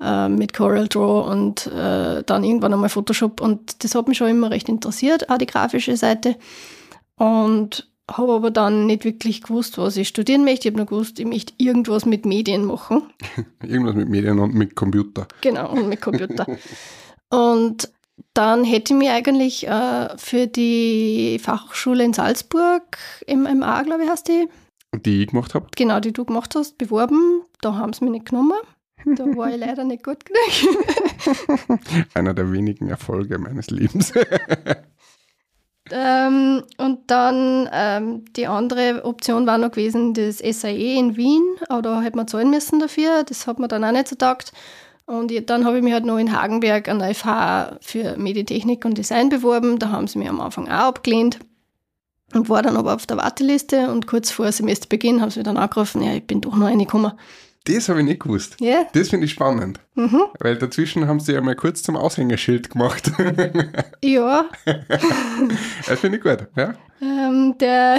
[0.00, 3.40] äh, mit Corel Draw und äh, dann irgendwann einmal Photoshop.
[3.40, 6.36] Und das hat mich schon immer recht interessiert, auch die grafische Seite.
[7.16, 10.68] Und habe aber dann nicht wirklich gewusst, was ich studieren möchte.
[10.68, 13.02] Ich habe nur gewusst, ich möchte irgendwas mit Medien machen.
[13.62, 15.26] Irgendwas mit Medien und mit Computer.
[15.40, 16.46] Genau, und mit Computer.
[17.30, 17.90] und
[18.34, 24.28] dann hätte ich mich eigentlich äh, für die Fachhochschule in Salzburg, MMA, glaube ich, heißt
[24.28, 24.48] die,
[24.94, 25.66] Die ich gemacht habe.
[25.76, 27.42] genau, die du gemacht hast, beworben.
[27.60, 28.58] Da haben sie mich nicht genommen.
[29.04, 30.78] Da war ich leider nicht gut genug.
[32.14, 34.12] Einer der wenigen Erfolge meines Lebens.
[35.94, 41.82] Ähm, und dann ähm, die andere Option war noch gewesen, das SAE in Wien, aber
[41.82, 43.24] da hätte man zahlen müssen dafür.
[43.24, 44.52] Das hat mir dann auch nicht so taugt.
[45.04, 48.96] Und dann habe ich mich halt noch in Hagenberg an der FH für Meditechnik und
[48.96, 49.78] Design beworben.
[49.78, 51.40] Da haben sie mich am Anfang auch abgelehnt
[52.32, 53.90] und war dann aber auf der Warteliste.
[53.90, 57.12] Und kurz vor Semesterbeginn haben sie mich dann angerufen, ja, ich bin doch noch reingekommen.
[57.64, 58.56] Das habe ich nicht gewusst.
[58.60, 59.78] Ja, Das finde ich spannend.
[59.94, 60.22] mhm.
[60.40, 63.12] Weil dazwischen haben sie ja mal kurz zum Aushängeschild gemacht.
[64.04, 64.46] ja.
[65.86, 66.48] das finde ich gut.
[66.56, 66.74] Ja?
[67.00, 67.98] Ähm, der,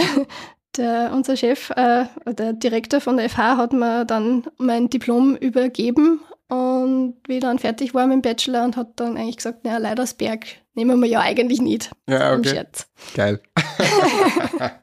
[0.78, 6.20] der, unser Chef, äh, der Direktor von der FH, hat mir dann mein Diplom übergeben
[6.50, 9.78] und wie ich dann fertig war mit dem Bachelor und hat dann eigentlich gesagt, naja,
[9.78, 11.90] Leidersberg nehmen wir ja eigentlich nicht.
[12.08, 12.50] Ja, okay.
[12.50, 12.88] Scherz.
[13.16, 13.42] Geil.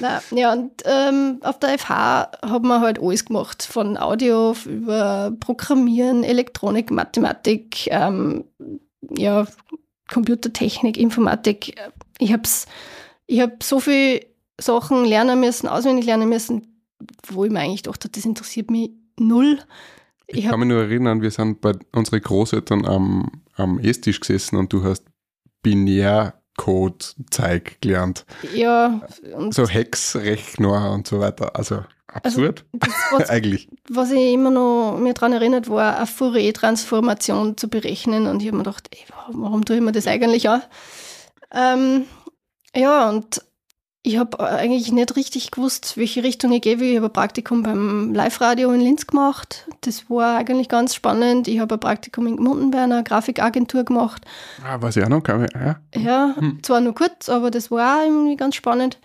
[0.00, 5.32] Na, ja, und ähm, auf der FH hat man halt alles gemacht, von Audio über
[5.40, 8.44] Programmieren, Elektronik, Mathematik, ähm,
[9.16, 9.46] ja,
[10.08, 11.74] Computertechnik, Informatik.
[12.18, 12.66] Ich hab's,
[13.26, 14.26] ich hab so viele
[14.60, 16.82] Sachen lernen müssen, auswendig lernen müssen,
[17.28, 19.58] wo ich mir eigentlich dachte, das interessiert mich null.
[20.26, 24.56] Ich, Ich kann mich nur erinnern, wir sind bei unseren Großeltern am, am Esstisch gesessen
[24.56, 25.04] und du hast
[26.56, 28.24] Binärcode-Zeig gelernt.
[28.54, 29.00] ja,
[29.50, 31.56] So Hexrechner und so weiter.
[31.56, 32.64] Also absurd.
[32.72, 33.68] das, was, Eigentlich.
[33.88, 38.26] was ich immer noch mir daran erinnert, war eine Fourier-Transformation zu berechnen.
[38.26, 40.62] Und ich habe mir gedacht, ey, warum tue ich mir das eigentlich an?
[41.52, 42.04] Ähm,
[42.74, 43.42] ja, und
[44.06, 46.74] ich habe eigentlich nicht richtig gewusst, welche Richtung ich gehe.
[46.76, 49.66] Ich habe ein Praktikum beim Live-Radio in Linz gemacht.
[49.80, 51.48] Das war eigentlich ganz spannend.
[51.48, 54.22] Ich habe ein Praktikum in Gmunden bei einer Grafikagentur gemacht.
[54.62, 55.22] Ah, weiß ich auch noch.
[55.22, 55.76] Kann ich, ja.
[55.94, 56.62] Ja, Hm.
[56.62, 58.98] zwar nur kurz, aber das war auch irgendwie ganz spannend.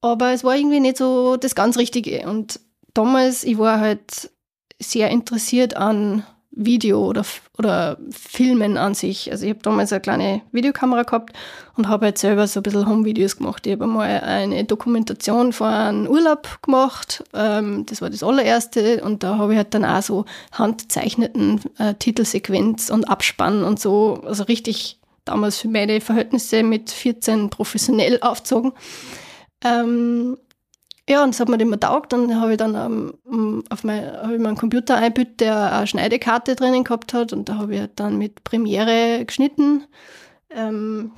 [0.00, 2.28] Aber es war irgendwie nicht so das ganz Richtige.
[2.28, 2.58] Und
[2.94, 4.32] damals, ich war halt
[4.80, 7.24] sehr interessiert an Video oder,
[7.58, 9.30] oder Filmen an sich.
[9.30, 11.34] Also ich habe damals eine kleine Videokamera gehabt
[11.76, 13.66] und habe halt selber so ein bisschen Home-Videos gemacht.
[13.66, 17.24] Ich habe einmal eine Dokumentation von einem Urlaub gemacht.
[17.34, 21.94] Ähm, das war das allererste und da habe ich halt dann auch so handzeichneten äh,
[21.94, 28.72] Titelsequenz und Abspann und so, also richtig damals für meine Verhältnisse mit 14 professionell aufgezogen.
[29.64, 30.36] Ähm,
[31.08, 32.12] ja, und das hat mir immer taugt.
[32.12, 32.74] Dann habe ich dann
[33.26, 37.32] ähm, auf mein, habe ich meinen Computer eingebüht, der eine Schneidekarte drinnen gehabt hat.
[37.32, 39.84] Und da habe ich halt dann mit Premiere geschnitten.
[40.50, 41.12] Ähm,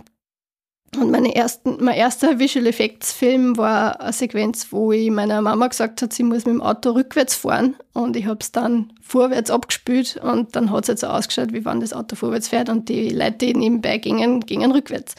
[0.96, 5.66] und meine ersten, mein erster Visual Effects Film war eine Sequenz, wo ich meiner Mama
[5.66, 7.76] gesagt hat, sie muss mit dem Auto rückwärts fahren.
[7.92, 11.64] Und ich habe es dann vorwärts abgespült und dann hat es jetzt so ausgeschaut, wie
[11.64, 15.14] wenn das Auto vorwärts fährt und die Leute, die nebenbei gingen, gingen rückwärts.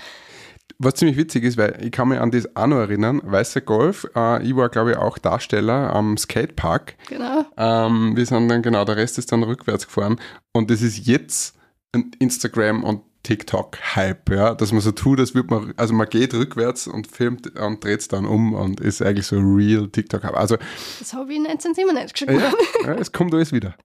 [0.78, 4.08] Was ziemlich witzig ist, weil ich kann mich an das auch noch erinnern, Weißer Golf,
[4.16, 6.96] äh, ich war glaube ich auch Darsteller am Skatepark.
[7.08, 7.46] Genau.
[7.58, 10.20] Ähm, wir sind dann, genau, der Rest ist dann rückwärts gefahren
[10.54, 11.56] und das ist jetzt
[11.94, 16.34] ein Instagram und TikTok-Hype, ja, dass man so tut, als würde man, also man geht
[16.36, 20.36] rückwärts und filmt und dreht es dann um und ist eigentlich so real TikTok-Hype.
[20.36, 20.58] Also,
[21.00, 22.54] das habe ich 1997 schon ja,
[22.86, 23.76] ja, es kommt alles wieder.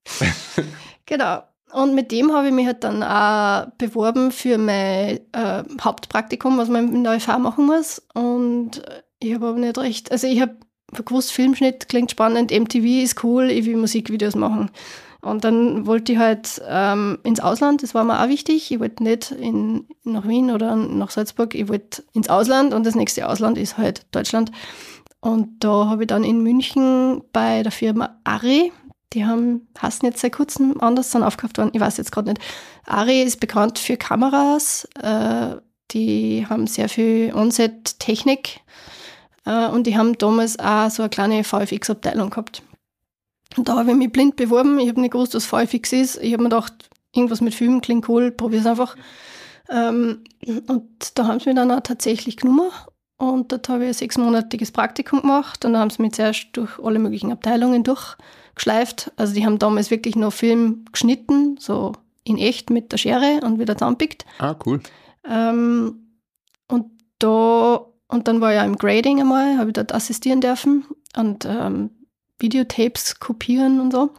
[1.06, 1.42] genau.
[1.72, 6.68] Und mit dem habe ich mich halt dann auch beworben für mein äh, Hauptpraktikum, was
[6.68, 8.02] man in der UFH machen muss.
[8.14, 8.82] Und
[9.20, 10.56] ich habe aber nicht recht, also ich habe
[10.92, 14.70] gewusst, Filmschnitt klingt spannend, MTV ist cool, ich will Musikvideos machen.
[15.22, 18.70] Und dann wollte ich halt ähm, ins Ausland, das war mir auch wichtig.
[18.72, 22.94] Ich wollte nicht in, nach Wien oder nach Salzburg, ich wollte ins Ausland und das
[22.94, 24.50] nächste Ausland ist halt Deutschland.
[25.20, 28.72] Und da habe ich dann in München bei der Firma Ari,
[29.12, 32.42] die haben, hassen jetzt seit kurzem anders dann aufgekauft worden, ich weiß jetzt gerade nicht.
[32.86, 35.56] Ari ist bekannt für Kameras, äh,
[35.90, 38.60] die haben sehr viel On-Set-Technik
[39.44, 42.62] äh, und die haben damals auch so eine kleine VFX-Abteilung gehabt.
[43.56, 44.78] Und da habe ich mich blind beworben.
[44.78, 46.16] Ich habe nicht gewusst, was VFX ist.
[46.18, 48.96] Ich habe mir gedacht, irgendwas mit Filmen klingt cool, probiere es einfach.
[49.68, 50.22] Ähm,
[50.68, 52.70] und da haben sie mich dann auch tatsächlich genommen.
[53.16, 55.64] Und dort habe ich ein sechsmonatiges Praktikum gemacht.
[55.64, 57.82] Und da haben sie mich zuerst durch alle möglichen Abteilungen
[58.60, 59.12] durchgeschleift.
[59.16, 61.92] Also die haben damals wirklich noch Film geschnitten, so
[62.24, 64.24] in echt mit der Schere und wieder zusammenpickt.
[64.38, 64.80] Ah, cool.
[65.28, 66.18] Ähm,
[66.68, 66.86] und
[67.18, 70.84] da, und dann war ich ja im Grading einmal, habe ich dort assistieren dürfen.
[71.16, 71.90] Und ähm,
[72.38, 74.10] Videotapes kopieren und so.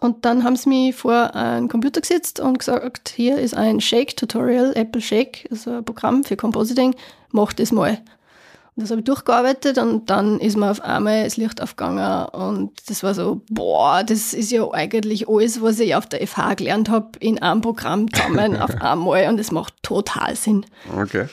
[0.00, 4.72] Und dann haben sie mich vor einen Computer gesetzt und gesagt, hier ist ein Shake-Tutorial,
[4.76, 6.94] Apple Shake, also ein Programm für Compositing,
[7.32, 7.98] mach das mal.
[8.78, 13.02] Das habe ich durchgearbeitet und dann ist mir auf einmal das Licht aufgegangen und das
[13.02, 17.18] war so, boah, das ist ja eigentlich alles, was ich auf der FH gelernt habe,
[17.18, 20.64] in einem Programm zusammen auf einmal und das macht total Sinn.
[20.96, 21.26] Okay.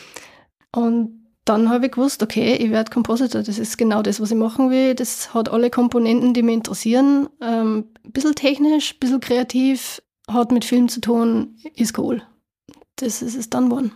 [0.72, 4.38] Und dann habe ich gewusst, okay, ich werde Compositor, das ist genau das, was ich
[4.38, 4.96] machen will.
[4.96, 7.30] Das hat alle Komponenten, die mich interessieren.
[7.40, 12.24] Ähm, ein bisschen technisch, ein bisschen kreativ, hat mit Film zu tun, ist cool.
[12.96, 13.92] Das ist es dann geworden.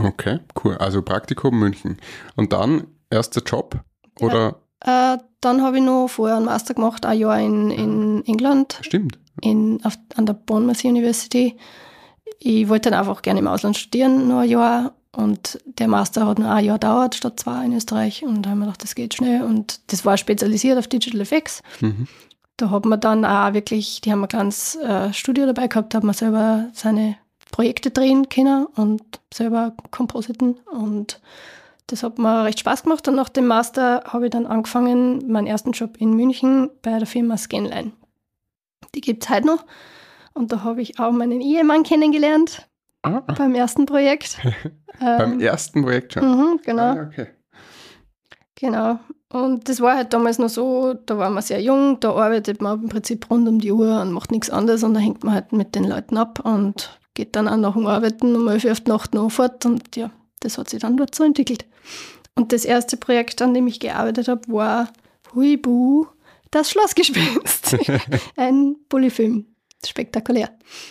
[0.00, 0.76] Okay, cool.
[0.76, 1.98] Also Praktikum München.
[2.36, 3.80] Und dann erster Job?
[4.20, 4.56] Oder?
[4.84, 8.78] Ja, äh, dann habe ich noch vorher einen Master gemacht, ein Jahr in, in England.
[8.82, 9.18] Stimmt.
[9.40, 11.56] In, auf, an der Bournemouth University.
[12.40, 16.38] Ich wollte dann einfach gerne im Ausland studieren, noch ein Jahr und der Master hat
[16.38, 18.22] nur ein Jahr gedauert, statt zwei in Österreich.
[18.24, 19.42] Und da haben wir gedacht, das geht schnell.
[19.42, 21.62] Und das war spezialisiert auf Digital Effects.
[21.80, 22.06] Mhm.
[22.56, 25.98] Da hat man dann auch wirklich, die haben ein kleines äh, Studio dabei gehabt, da
[25.98, 27.16] hat man selber seine
[27.50, 30.58] Projekte drehen können und selber kompositen.
[30.70, 31.20] Und
[31.86, 33.06] das hat mir recht Spaß gemacht.
[33.08, 37.06] Und nach dem Master habe ich dann angefangen, meinen ersten Job in München bei der
[37.06, 37.92] Firma Scanline.
[38.94, 39.64] Die gibt es heute noch.
[40.34, 42.68] Und da habe ich auch meinen Ehemann kennengelernt.
[43.02, 43.20] Ah.
[43.20, 44.38] Beim ersten Projekt.
[45.00, 46.24] Beim ähm, ersten Projekt schon?
[46.24, 46.82] Mhm, genau.
[46.82, 47.28] Ah, okay.
[48.56, 48.98] Genau.
[49.30, 52.82] Und das war halt damals noch so, da war man sehr jung, da arbeitet man
[52.82, 55.52] im Prinzip rund um die Uhr und macht nichts anderes und da hängt man halt
[55.52, 58.80] mit den Leuten ab und geht dann auch nach dem Arbeiten um 11 Uhr auf
[58.80, 61.66] die Nacht noch fort und ja, das hat sich dann dort so entwickelt.
[62.36, 64.88] Und das erste Projekt, an dem ich gearbeitet habe, war
[65.34, 66.06] Huibu,
[66.52, 67.76] das Schlossgespenst.
[68.36, 69.46] Ein Bullyfilm
[69.84, 70.50] spektakulär.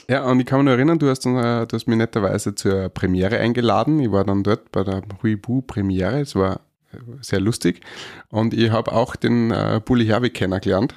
[0.10, 2.90] Ja, und ich kann mich noch erinnern, du hast, äh, du hast mich netterweise zur
[2.90, 4.02] Premiere eingeladen.
[4.02, 6.20] Ich war dann dort bei der Huibu-Premiere.
[6.20, 6.60] Es war
[6.92, 7.80] äh, sehr lustig.
[8.28, 10.94] Und ich habe auch den äh, Bully Herwig kennengelernt.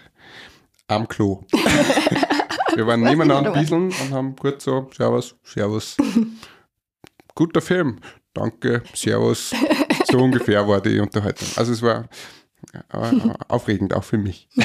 [0.88, 1.44] Am Klo.
[2.74, 5.96] Wir waren nebeneinander bieseln und haben kurz so, Servus, Servus.
[7.34, 7.98] Guter Film.
[8.32, 9.52] Danke, Servus.
[10.10, 11.48] So ungefähr war die Unterhaltung.
[11.56, 12.08] Also es war
[12.72, 12.78] äh,
[13.48, 14.48] aufregend, auch für mich.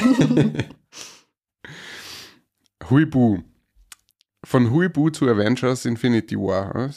[2.90, 3.38] Huibu.
[4.44, 6.90] Von Huibu zu Avengers Infinity War.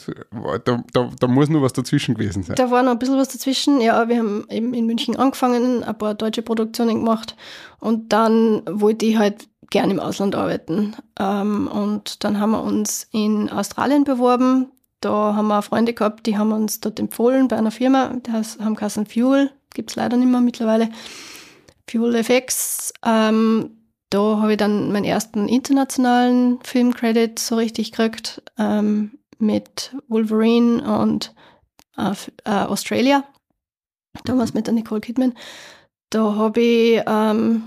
[0.64, 2.54] Da, da, da muss nur was dazwischen gewesen sein.
[2.54, 3.80] Da war noch ein bisschen was dazwischen.
[3.80, 7.34] Ja, wir haben eben in München angefangen, ein paar deutsche Produktionen gemacht.
[7.80, 10.96] Und dann wollte ich halt gern im Ausland arbeiten.
[11.18, 14.72] Ähm, und dann haben wir uns in Australien beworben.
[15.00, 18.76] Da haben wir Freunde gehabt, die haben uns dort empfohlen bei einer Firma, die haben
[18.76, 20.90] Kassen Fuel, gibt es leider nicht mehr mittlerweile.
[21.88, 22.92] Fuel FX.
[23.04, 23.70] Ähm,
[24.10, 31.34] da habe ich dann meinen ersten internationalen Filmcredit so richtig gekriegt ähm, mit Wolverine und
[31.96, 32.12] äh,
[32.44, 33.24] äh, Australia.
[34.24, 35.34] Damals mit der Nicole Kidman.
[36.10, 37.62] Da habe ich ähm,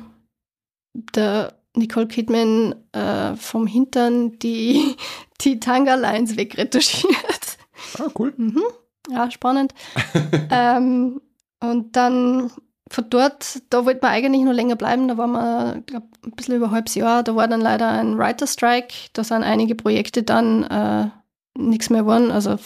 [0.93, 4.95] der Nicole Kidman äh, vom Hintern die,
[5.41, 7.57] die Tanga-Lines wegretuschiert.
[7.99, 8.33] Ah, cool.
[8.37, 8.63] Mhm.
[9.09, 9.73] Ja, spannend.
[10.51, 11.21] ähm,
[11.59, 12.51] und dann
[12.89, 15.07] von dort, da wollten wir eigentlich nur länger bleiben.
[15.07, 17.23] Da waren wir, glaube ein bisschen über ein halbes Jahr.
[17.23, 18.93] Da war dann leider ein Writer-Strike.
[19.13, 21.09] Da sind einige Projekte dann äh,
[21.57, 22.57] nichts mehr geworden, also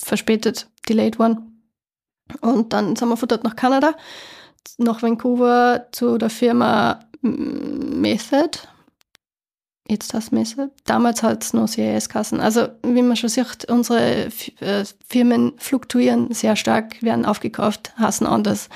[0.00, 1.62] verspätet, delayed worden.
[2.40, 3.94] Und dann sind wir von dort nach Kanada,
[4.78, 8.58] nach Vancouver zu der Firma Method.
[9.88, 10.70] Jetzt das Method.
[10.84, 12.40] Damals hat es noch CAS-Kassen.
[12.40, 14.26] Also, wie man schon sieht, unsere
[14.60, 18.68] äh, Firmen fluktuieren sehr stark, werden aufgekauft, hassen anders,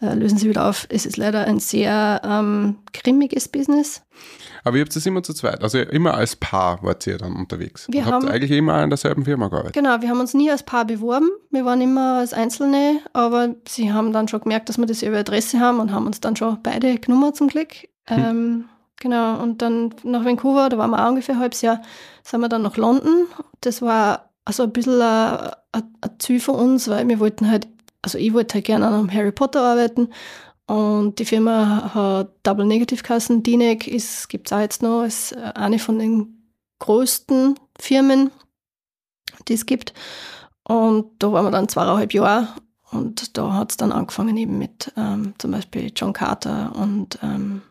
[0.00, 0.86] äh, lösen sie wieder auf.
[0.90, 4.02] Es ist leider ein sehr ähm, grimmiges Business.
[4.64, 7.86] Aber ihr habt das immer zu zweit, also immer als Paar wart ihr dann unterwegs.
[7.88, 9.74] Wir ihr habt haben- eigentlich immer in derselben Firma gearbeitet.
[9.74, 11.28] Genau, wir haben uns nie als Paar beworben.
[11.50, 15.18] Wir waren immer als Einzelne, aber sie haben dann schon gemerkt, dass wir das über
[15.18, 17.68] Adresse haben und haben uns dann schon beide genommen zum Glück.
[18.08, 18.66] Ähm,
[18.98, 21.80] genau, und dann nach Vancouver, da waren wir auch ungefähr ein halbes Jahr,
[22.22, 23.26] sind wir dann nach London.
[23.60, 27.68] Das war also ein bisschen ein, ein, ein Ziel von uns, weil wir wollten halt,
[28.02, 30.08] also ich wollte halt gerne an einem Harry Potter arbeiten
[30.70, 33.42] und die Firma hat Double Negative Kassen.
[33.42, 33.90] DNEG
[34.28, 38.30] gibt es auch jetzt noch, ist äh, eine von den größten Firmen,
[39.48, 39.94] die es gibt.
[40.62, 42.54] Und da waren wir dann zweieinhalb Jahre
[42.92, 47.62] und da hat es dann angefangen eben mit ähm, zum Beispiel John Carter und ähm,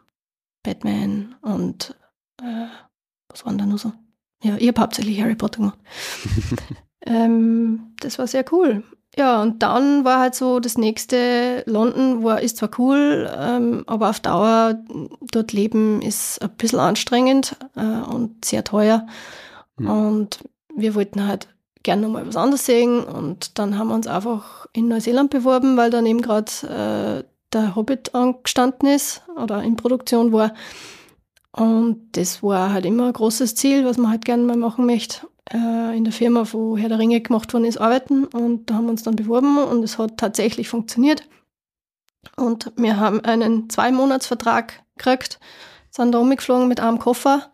[0.63, 1.95] Batman und
[2.41, 2.67] äh,
[3.29, 3.93] was waren da noch so?
[4.43, 5.79] Ja, ich habe hauptsächlich Harry Potter gemacht.
[7.05, 8.83] ähm, das war sehr cool.
[9.17, 14.09] Ja, und dann war halt so das nächste, London war, ist zwar cool, ähm, aber
[14.11, 14.79] auf Dauer
[15.31, 19.07] dort leben ist ein bisschen anstrengend äh, und sehr teuer.
[19.77, 19.89] Mhm.
[19.89, 20.39] Und
[20.75, 21.47] wir wollten halt
[21.83, 25.89] gerne nochmal was anderes sehen und dann haben wir uns einfach in Neuseeland beworben, weil
[25.89, 30.53] dann eben gerade äh, der Hobbit angestanden ist oder in Produktion war.
[31.51, 35.27] Und das war halt immer ein großes Ziel, was man halt gerne mal machen möchte.
[35.51, 38.25] Äh, in der Firma, wo Herr der Ringe gemacht worden ist, arbeiten.
[38.25, 41.23] Und da haben wir uns dann beworben und es hat tatsächlich funktioniert.
[42.35, 45.39] Und wir haben einen Zwei-Monats-Vertrag gekriegt,
[45.89, 47.49] sind da umgeflogen mit einem Koffer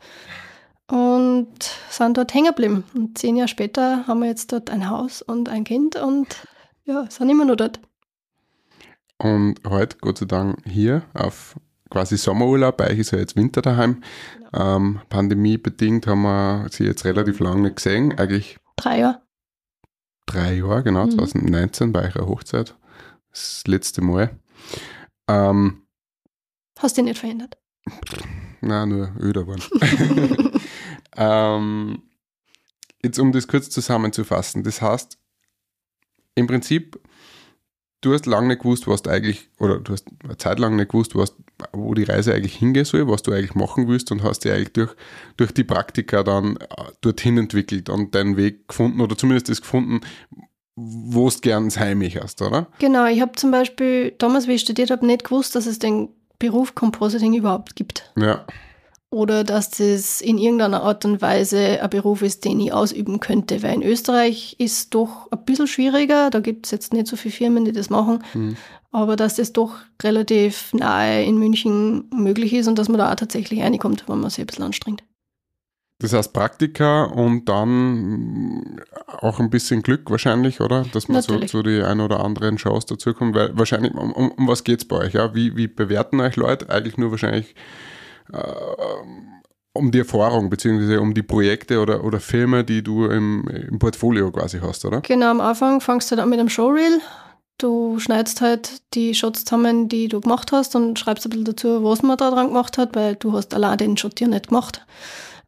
[0.87, 1.47] und
[1.89, 2.83] sind dort hängen geblieben.
[2.93, 6.47] Und zehn Jahre später haben wir jetzt dort ein Haus und ein Kind und
[6.83, 7.79] ja, sind immer nur dort.
[9.17, 11.55] Und heute, Gott sei Dank, hier auf
[11.89, 12.77] quasi Sommerurlaub.
[12.77, 14.03] Bei euch ist ja jetzt Winter daheim.
[14.53, 18.17] Ähm, pandemiebedingt haben wir sie jetzt relativ lange nicht gesehen.
[18.17, 19.21] Eigentlich Drei Jahre.
[20.25, 21.11] drei Jahre, genau, Mhm.
[21.11, 22.75] 2019 bei eurer Hochzeit.
[23.31, 24.37] Das letzte Mal.
[25.27, 25.83] Ähm,
[26.79, 27.57] Hast dich nicht verändert.
[28.61, 29.61] na, nur öder geworden.
[31.15, 32.01] ähm,
[33.03, 34.63] jetzt, um das kurz zusammenzufassen.
[34.63, 35.17] Das heißt,
[36.35, 36.99] im Prinzip,
[38.05, 40.91] du hast lange nicht gewusst, was du eigentlich, oder du hast eine Zeit lang nicht
[40.91, 41.35] gewusst, was,
[41.73, 44.73] wo die Reise eigentlich hingehen soll, was du eigentlich machen willst und hast dich eigentlich
[44.73, 44.95] durch,
[45.37, 46.65] durch die Praktika dann äh,
[47.01, 50.01] dorthin entwickelt und deinen Weg gefunden oder zumindest das gefunden,
[50.75, 52.67] wo du gern sein möchtest, oder?
[52.79, 56.09] Genau, ich habe zum Beispiel damals, wie ich studiert habe, nicht gewusst, dass es den
[56.37, 58.11] Beruf Compositing überhaupt gibt.
[58.17, 58.45] Ja.
[59.15, 63.63] Oder dass das in irgendeiner Art und Weise ein Beruf ist, den ich ausüben könnte.
[63.63, 66.29] Weil in Österreich ist doch ein bisschen schwieriger.
[66.29, 68.25] Da gibt es jetzt nicht so viele Firmen, die das machen.
[68.33, 68.57] Mhm.
[68.91, 73.15] Aber dass das doch relativ nahe in München möglich ist und dass man da auch
[73.15, 75.01] tatsächlich reinkommt, wenn man sich ein bisschen anstrengt.
[75.99, 80.83] Das heißt Praktika und dann auch ein bisschen Glück wahrscheinlich, oder?
[80.91, 81.51] Dass man so Natürlich.
[81.51, 84.87] zu die ein oder anderen Shows dazukommt, weil wahrscheinlich, um, um, um was geht es
[84.89, 85.13] bei euch?
[85.13, 85.33] Ja?
[85.33, 86.69] Wie, wie bewerten euch Leute?
[86.69, 87.55] Eigentlich nur wahrscheinlich
[89.75, 94.31] um die Erfahrung, beziehungsweise um die Projekte oder, oder Filme, die du im, im Portfolio
[94.31, 95.01] quasi hast, oder?
[95.01, 97.01] Genau, am Anfang fangst du dann mit einem Showreel.
[97.57, 101.83] Du schneidest halt die Shots zusammen, die du gemacht hast und schreibst ein bisschen dazu,
[101.83, 104.85] was man da dran gemacht hat, weil du hast allein den Shot ja nicht gemacht.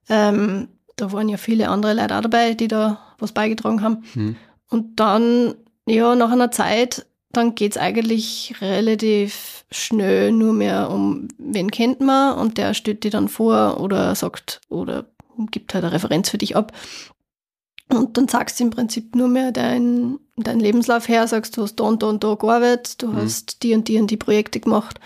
[0.09, 4.03] Ähm, da waren ja viele andere Leute auch dabei, die da was beigetragen haben.
[4.13, 4.35] Hm.
[4.69, 5.55] Und dann,
[5.85, 11.99] ja, nach einer Zeit, dann geht es eigentlich relativ schnell nur mehr um, wen kennt
[12.01, 15.05] man und der stellt dir dann vor oder sagt oder
[15.51, 16.71] gibt halt eine Referenz für dich ab.
[17.89, 21.75] Und dann sagst du im Prinzip nur mehr deinen dein Lebenslauf her, sagst du hast
[21.77, 23.17] da und da und da gearbeitet, du Mhm.
[23.17, 24.99] hast die und die und die Projekte gemacht.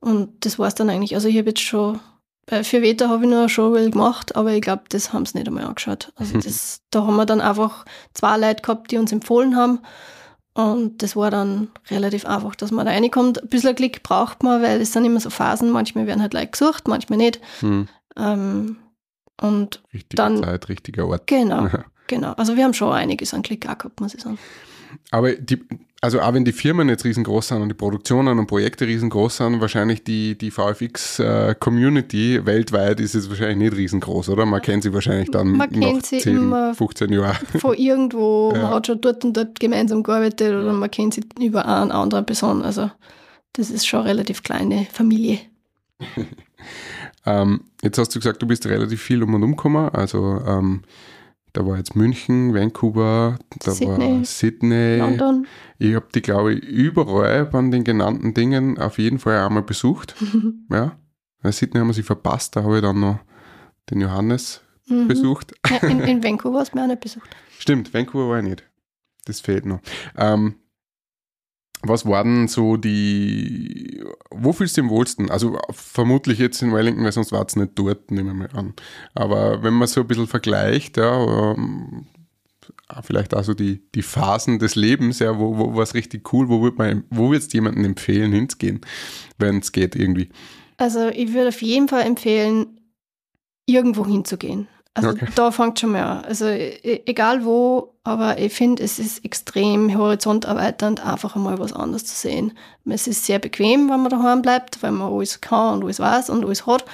[0.00, 1.14] Und das war's dann eigentlich.
[1.14, 2.00] Also ich habe jetzt schon
[2.46, 5.38] Äh, Für Veta habe ich nur eine Showreel gemacht, aber ich glaube, das haben sie
[5.38, 6.12] nicht einmal angeschaut.
[6.16, 9.78] Also das, da haben wir dann einfach zwei Leute gehabt, die uns empfohlen haben.
[10.54, 13.42] Und das war dann relativ einfach, dass man da reinkommt.
[13.42, 15.70] Ein bisschen Glück braucht man, weil es sind immer so Phasen.
[15.70, 17.40] Manchmal werden halt Leute gesucht, manchmal nicht.
[17.60, 17.88] Hm.
[18.16, 18.76] Ähm,
[19.40, 21.26] und Richtige Dann- Zeit, richtiger Ort.
[21.26, 21.68] genau,
[22.06, 22.32] genau.
[22.34, 24.38] Also wir haben schon einiges an Glück auch gehabt, muss ich sagen.
[25.10, 25.62] Aber die,
[26.00, 29.60] also auch wenn die Firmen jetzt riesengroß sind und die Produktionen und Projekte riesengroß sind,
[29.60, 34.44] wahrscheinlich die, die VFX-Community weltweit ist jetzt wahrscheinlich nicht riesengroß, oder?
[34.46, 37.46] Man kennt sie wahrscheinlich dann Man kennt nach sie 10, immer 15 Jahren.
[37.58, 38.62] Von irgendwo, Ja.
[38.62, 42.22] man hat schon dort und dort gemeinsam gearbeitet oder man kennt sie über eine andere
[42.22, 42.62] Person.
[42.62, 42.90] Also
[43.52, 45.38] das ist schon eine relativ kleine Familie.
[47.24, 49.88] Ähm, jetzt hast du gesagt, du bist relativ viel um und um gekommen.
[49.90, 50.82] Also ähm,
[51.52, 54.96] da war jetzt München, Vancouver, da war Sydney, Sydney.
[54.98, 55.46] London.
[55.78, 60.14] Ich habe die, glaube ich, überall von den genannten Dingen auf jeden Fall einmal besucht.
[60.70, 60.96] ja.
[61.42, 63.18] In Sydney haben wir sie verpasst, da habe ich dann noch
[63.90, 65.06] den Johannes Mhm.
[65.06, 65.52] besucht.
[65.70, 67.30] Ja, in, in Vancouver hast du mich auch nicht besucht.
[67.56, 68.64] Stimmt, Vancouver war ich nicht.
[69.26, 69.78] Das fehlt noch.
[70.18, 70.56] Ähm,
[71.82, 75.30] was waren so die, wo fühlst du dich am wohlsten?
[75.30, 78.74] Also vermutlich jetzt in Wellington, weil sonst war es nicht dort, nehmen wir mal an.
[79.14, 82.06] Aber wenn man so ein bisschen vergleicht, ja, ähm,
[83.02, 86.48] vielleicht auch so die, die Phasen des Lebens, ja, wo, wo war es richtig cool,
[86.48, 88.80] wo wird man, wo würdest du jemandem empfehlen, hinzugehen,
[89.38, 90.28] wenn es geht irgendwie?
[90.76, 92.80] Also ich würde auf jeden Fall empfehlen,
[93.66, 94.68] irgendwo hinzugehen.
[94.94, 95.26] Also Okay.
[95.34, 96.24] da fängt schon mal an.
[96.26, 102.04] Also e- egal wo, aber ich finde, es ist extrem horizonterweiternd, einfach einmal was anderes
[102.04, 102.52] zu sehen.
[102.84, 106.28] Es ist sehr bequem, wenn man daheim bleibt, weil man alles kann und alles weiß
[106.30, 106.84] und alles hat.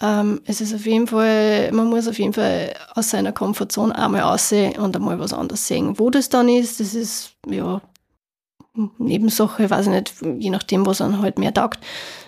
[0.00, 4.22] Ähm, es ist auf jeden Fall, man muss auf jeden Fall aus seiner Komfortzone einmal
[4.22, 5.98] aussehen und einmal was anderes sehen.
[5.98, 7.80] Wo das dann ist, das ist, ja,
[8.98, 11.80] Nebensache, weiß ich nicht, je nachdem, was einem halt mehr taugt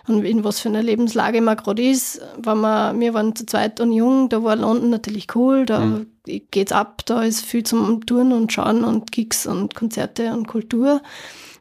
[0.07, 2.21] und in was für einer Lebenslage man gerade ist.
[2.39, 6.07] Wenn man, wir waren zu zweit und jung, da war London natürlich cool, da Mhm.
[6.51, 11.03] geht's ab, da ist viel zum Touren und Schauen und Gigs und Konzerte und Kultur.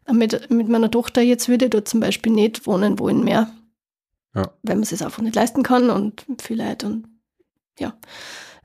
[0.09, 3.49] Mit, mit meiner Tochter jetzt würde ich dort zum Beispiel nicht wohnen wollen mehr.
[4.33, 4.51] Ja.
[4.63, 7.07] Weil man es einfach nicht leisten kann und viel Leid und
[7.79, 7.93] ja.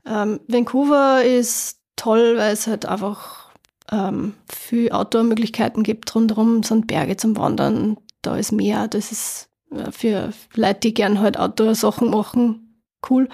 [0.05, 3.42] Ähm, Vancouver ist toll, weil es halt einfach
[3.91, 6.13] ähm, viel Outdoor-Möglichkeiten gibt.
[6.15, 11.19] Rundherum sind Berge zum Wandern, da ist Meer, das ist äh, für Leute, die gern
[11.19, 13.29] halt Outdoor-Sachen machen, cool.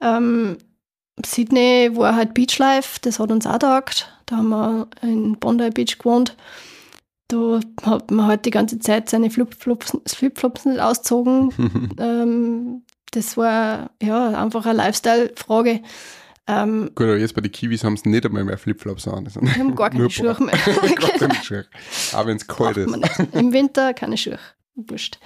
[0.00, 0.58] Ähm,
[1.24, 4.12] Sydney war halt Beachlife, das hat uns auch taugt.
[4.26, 6.36] Da haben wir in Bondi Beach gewohnt.
[7.28, 11.52] Da hat man halt die ganze Zeit seine Flipflops, Flipflops nicht ausgezogen.
[11.98, 12.82] ähm,
[13.12, 15.82] das war ja einfach eine Lifestyle-Frage.
[16.50, 19.28] Ähm, Gut, aber jetzt bei den Kiwis haben sie nicht einmal mehr Flipflops an.
[19.40, 20.54] Wir haben gar keine Schuhe mehr.
[20.96, 21.66] Gar keine Schuhe.
[22.12, 22.92] Auch wenn es kalt ist.
[23.32, 24.38] Im Winter keine Schuhe.
[24.74, 25.18] Wurscht.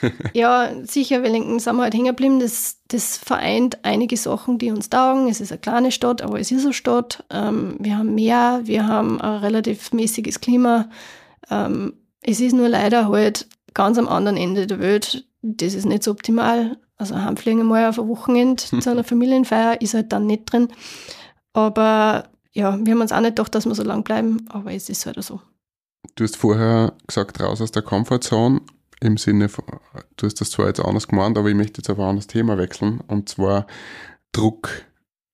[0.32, 2.40] Ja, sicher, Wellington sind wir halt hängen geblieben.
[2.40, 5.28] Das, das vereint einige Sachen, die uns taugen.
[5.28, 7.24] Es ist eine kleine Stadt, aber es ist eine Stadt.
[7.30, 10.88] Ähm, wir haben Meer, wir haben ein relativ mäßiges Klima.
[11.50, 15.26] Ähm, es ist nur leider halt ganz am anderen Ende der Welt.
[15.42, 16.78] Das ist nicht so optimal.
[16.96, 20.68] Also heimfliegen einmal auf ein Wochenende zu einer Familienfeier ist halt dann nicht drin.
[21.52, 24.88] Aber ja, wir haben uns auch nicht gedacht, dass wir so lang bleiben, aber es
[24.88, 25.40] ist halt so.
[26.14, 28.60] Du hast vorher gesagt, raus aus der Comfortzone,
[29.00, 29.64] im Sinne von,
[30.16, 32.56] du hast das zwar jetzt anders gemeint, aber ich möchte jetzt auf ein anderes Thema
[32.58, 33.66] wechseln, und zwar
[34.32, 34.70] Druck.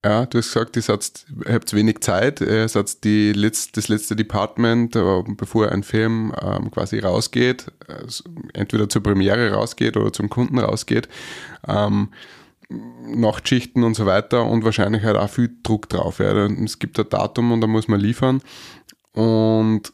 [0.02, 4.96] Ja, du hast gesagt, ihr, habt wenig Zeit, ihr seid die letzt, das letzte Department,
[4.96, 8.24] äh, bevor ein Film ähm, quasi rausgeht, also
[8.54, 11.08] entweder zur Premiere rausgeht oder zum Kunden rausgeht.
[11.68, 12.08] Ähm,
[12.70, 16.18] Nachtschichten und so weiter und wahrscheinlich halt auch viel Druck drauf.
[16.18, 16.46] Ja.
[16.46, 18.40] Es gibt ein Datum und da muss man liefern.
[19.12, 19.92] Und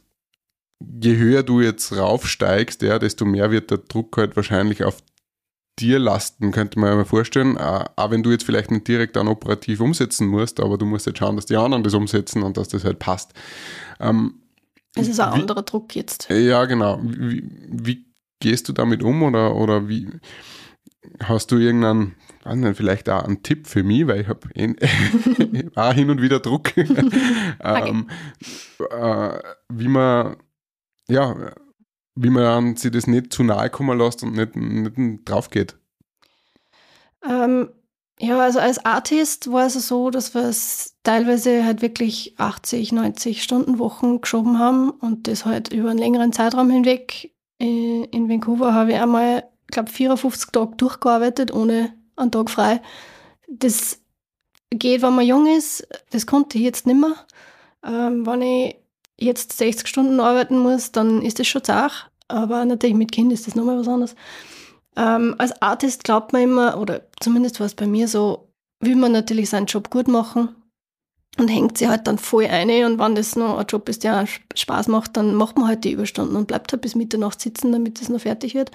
[0.81, 4.99] je höher du jetzt raufsteigst, ja, desto mehr wird der Druck halt wahrscheinlich auf
[5.79, 7.57] dir lasten, könnte man ja mal vorstellen.
[7.57, 11.07] Äh, Auch wenn du jetzt vielleicht nicht direkt dann operativ umsetzen musst, aber du musst
[11.07, 13.33] jetzt schauen, dass die anderen das umsetzen und dass das halt passt.
[14.01, 14.35] Ähm,
[14.95, 16.29] Es ist ein Wie- anderer Druck jetzt.
[16.31, 16.99] ja, genau.
[17.03, 18.07] Wie, wie
[18.41, 20.09] gehst du damit um oder, oder wie
[21.23, 22.15] hast du irgendeinen,
[22.55, 24.41] nicht, vielleicht auch einen Tipp für mich, weil ich habe
[25.77, 26.77] auch hin und wieder Druck,
[27.63, 28.09] ähm,
[28.91, 30.37] äh, wie man,
[31.09, 31.53] ja,
[32.17, 35.77] wie man sich das nicht zu nahe kommen lässt und nicht, nicht drauf geht.
[37.23, 37.69] Ähm,
[38.19, 43.43] ja, also als Artist war es so, dass wir es teilweise halt wirklich 80, 90
[43.43, 47.33] Stunden Wochen geschoben haben und das halt über einen längeren Zeitraum hinweg.
[47.59, 52.81] In Vancouver habe ich einmal, glaube, 54 Tage durchgearbeitet, ohne einen Tag frei.
[53.49, 54.01] Das
[54.71, 57.15] geht, wenn man jung ist, das konnte ich jetzt nicht mehr.
[57.85, 58.77] Ähm, wenn ich
[59.19, 62.11] jetzt 60 Stunden arbeiten muss, dann ist das schon zart.
[62.29, 64.15] Aber natürlich mit Kind ist das nochmal was anderes.
[64.97, 68.49] Ähm, als Artist glaubt man immer, oder zumindest war es bei mir so,
[68.81, 70.49] will man natürlich seinen Job gut machen
[71.39, 72.71] und hängt sich halt dann voll ein.
[72.85, 75.93] Und wenn das noch ein Job ist, der Spaß macht, dann macht man halt die
[75.93, 78.71] Überstunden und bleibt halt bis Mitternacht sitzen, damit es noch fertig wird.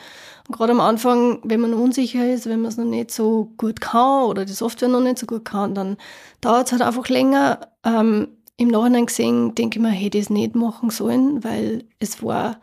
[0.48, 3.82] Und gerade am Anfang, wenn man unsicher ist, wenn man es noch nicht so gut
[3.82, 5.98] kann oder die Software noch nicht so gut kann, dann
[6.39, 7.68] dauert es halt einfach länger.
[7.84, 8.28] Ähm,
[8.62, 12.57] Im Nachhinein gesehen denke ich mir, hätte ich es nicht machen sollen, weil es war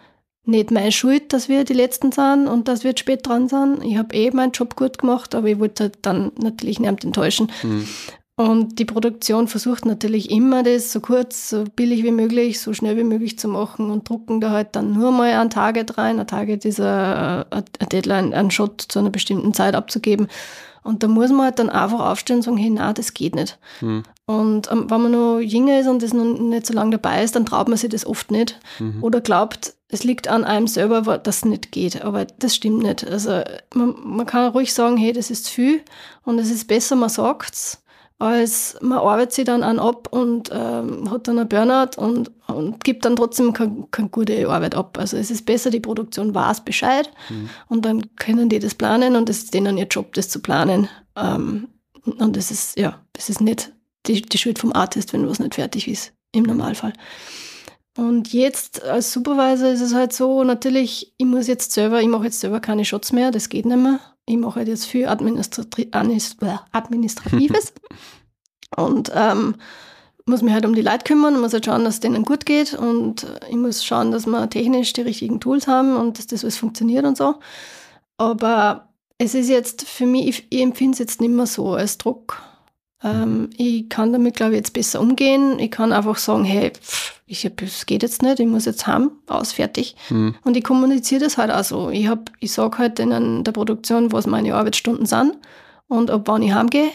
[0.45, 3.83] nicht meine Schuld, dass wir die Letzten sind und dass wir spät dran sind.
[3.83, 7.51] Ich habe eh meinen Job gut gemacht, aber ich wollte halt dann natürlich nicht enttäuschen.
[7.65, 7.89] Mhm.
[8.37, 12.97] Und die Produktion versucht natürlich immer, das so kurz, so billig wie möglich, so schnell
[12.97, 16.21] wie möglich zu machen und drucken da halt dann nur mal ein Target rein.
[16.21, 20.29] Ein Target ist ein, ein Deadline, ein Shot zu einer bestimmten Zeit abzugeben.
[20.85, 23.59] Und da muss man halt dann einfach aufstehen und sagen, hey, na, das geht nicht.
[23.81, 24.05] Mhm.
[24.29, 27.35] Und ähm, wenn man noch jünger ist und das noch nicht so lange dabei ist,
[27.35, 28.61] dann traut man sich das oft nicht.
[28.79, 29.03] Mhm.
[29.03, 32.05] Oder glaubt, es liegt an einem selber, dass es nicht geht.
[32.05, 33.07] Aber das stimmt nicht.
[33.07, 33.41] Also
[33.73, 35.81] man, man kann ruhig sagen, hey, das ist zu viel
[36.25, 37.83] und es ist besser, man sagt es
[38.21, 42.83] als man arbeitet sich dann an ab und ähm, hat dann einen Burnout und, und
[42.83, 44.99] gibt dann trotzdem keine, keine gute Arbeit ab.
[44.99, 47.49] Also es ist besser, die Produktion weiß Bescheid mhm.
[47.69, 50.89] und dann können die das planen und es ist denen ihr Job, das zu planen.
[51.15, 51.69] Ähm,
[52.05, 53.73] und das ist, ja, das ist nicht
[54.07, 56.93] die, die Schuld vom Artist, wenn was nicht fertig ist, im Normalfall.
[57.97, 62.25] Und jetzt als Supervisor ist es halt so, natürlich, ich muss jetzt selber, ich mache
[62.25, 65.89] jetzt selber keine Shots mehr, das geht nicht mehr ich mache halt jetzt viel Administrati
[65.91, 67.73] Administratives
[68.77, 69.57] und ähm,
[70.27, 72.75] muss mich halt um die Leute kümmern, muss halt schauen, dass es denen gut geht
[72.75, 76.59] und ich muss schauen, dass wir technisch die richtigen Tools haben und dass das alles
[76.59, 77.37] funktioniert und so.
[78.19, 81.97] Aber es ist jetzt für mich, ich, ich empfinde es jetzt nicht mehr so als
[81.97, 82.43] Druck.
[83.03, 85.59] Ähm, ich kann damit, glaube ich, jetzt besser umgehen.
[85.59, 88.87] Ich kann einfach sagen, hey, pff, ich hab, es geht jetzt nicht, ich muss jetzt
[88.87, 89.95] haben, aus, fertig.
[90.11, 90.35] Mhm.
[90.45, 91.91] Und ich kommuniziere das halt auch so.
[91.91, 95.37] Ich, hab, ich sage halt in der Produktion, was meine Arbeitsstunden sind
[95.87, 96.91] und ab wann ich heimgehe.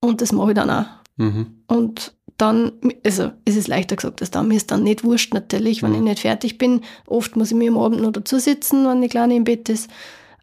[0.00, 0.86] Und das mache ich dann auch.
[1.16, 1.62] Mhm.
[1.66, 2.72] Und dann,
[3.04, 5.96] also es ist leichter gesagt als dann, mir ist dann nicht wurscht natürlich, wenn mhm.
[5.96, 6.82] ich nicht fertig bin.
[7.06, 9.90] Oft muss ich mir am Abend noch dazu sitzen, wenn die Kleine im Bett ist.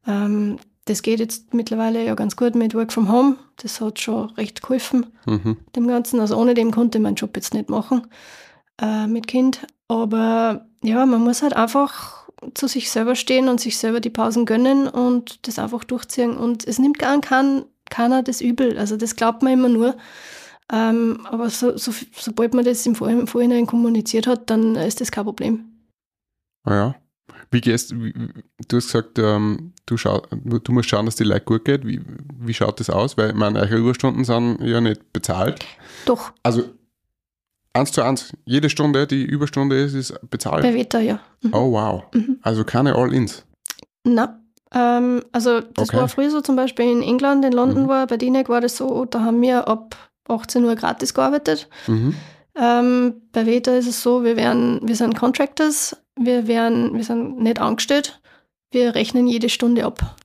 [0.08, 0.58] Ähm,
[0.90, 3.36] das geht jetzt mittlerweile ja ganz gut mit Work from Home.
[3.58, 5.58] Das hat schon recht geholfen, mhm.
[5.76, 6.20] dem Ganzen.
[6.20, 8.08] Also ohne dem konnte ich meinen Job jetzt nicht machen
[8.82, 9.68] äh, mit Kind.
[9.88, 14.46] Aber ja, man muss halt einfach zu sich selber stehen und sich selber die Pausen
[14.46, 16.36] gönnen und das einfach durchziehen.
[16.36, 18.78] Und es nimmt gar kein, keiner das übel.
[18.80, 19.96] Also das glaubt man immer nur.
[20.72, 25.26] Ähm, aber so, so, sobald man das im Vorhinein kommuniziert hat, dann ist das kein
[25.26, 25.66] Problem.
[26.64, 26.96] Ah ja.
[27.52, 28.12] Wie gehst du?
[28.72, 31.86] hast gesagt, ähm, du, schau, du musst schauen, dass die Leute gut geht.
[31.86, 32.02] Wie,
[32.40, 33.18] wie schaut das aus?
[33.18, 35.66] Weil, ich meine, eure Überstunden sind ja nicht bezahlt.
[36.06, 36.32] Doch.
[36.44, 36.64] Also
[37.74, 38.34] Eins zu eins.
[38.46, 40.64] Jede Stunde, die Überstunde ist, ist bezahlt.
[40.64, 41.20] Bei Wetter, ja.
[41.42, 41.54] Mhm.
[41.54, 42.04] Oh, wow.
[42.14, 42.40] Mhm.
[42.42, 43.46] Also keine All-Ins.
[44.04, 44.40] Na,
[44.74, 45.98] ähm, also das okay.
[45.98, 47.88] war früher so zum Beispiel in England, in London mhm.
[47.88, 49.96] war, bei DINEC war das so, da haben wir ab
[50.28, 51.70] 18 Uhr gratis gearbeitet.
[51.88, 52.16] Mhm.
[52.56, 57.40] Ähm, bei Veta ist es so, wir, werden, wir sind Contractors, wir, werden, wir sind
[57.40, 58.22] nicht angestellt,
[58.72, 60.16] wir rechnen jede Stunde ab.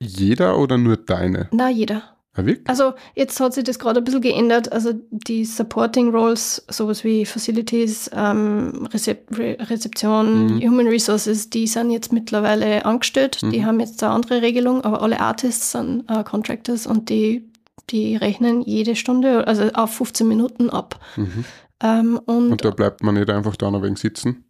[0.00, 1.48] Jeder oder nur deine?
[1.52, 2.16] Na, jeder.
[2.36, 4.72] Ah, also jetzt hat sich das gerade ein bisschen geändert.
[4.72, 10.60] Also die Supporting Roles, sowas wie Facilities, ähm, Rezep Rezeption, mhm.
[10.60, 13.42] Human Resources, die sind jetzt mittlerweile angestellt.
[13.42, 13.50] Mhm.
[13.52, 17.48] Die haben jetzt eine andere Regelung, aber alle Artists sind äh, Contractors und die,
[17.90, 21.00] die rechnen jede Stunde, also auf 15 Minuten ab.
[21.16, 21.44] Mhm.
[21.82, 24.44] Ähm, und, und da bleibt man nicht einfach da noch ein wenig sitzen,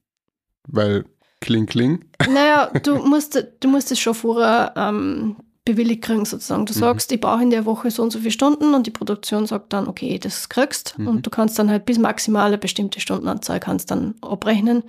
[0.67, 1.05] weil
[1.41, 2.05] Kling, kling.
[2.29, 6.67] Naja, du musst, du musst es schon vorher ähm, bewilligt kriegen sozusagen.
[6.67, 6.79] Du mhm.
[6.79, 9.73] sagst, ich brauche in der Woche so und so viele Stunden und die Produktion sagt
[9.73, 11.09] dann, okay, das kriegst mhm.
[11.09, 14.85] und du kannst dann halt bis maximal eine bestimmte Stundenanzahl kannst dann abrechnen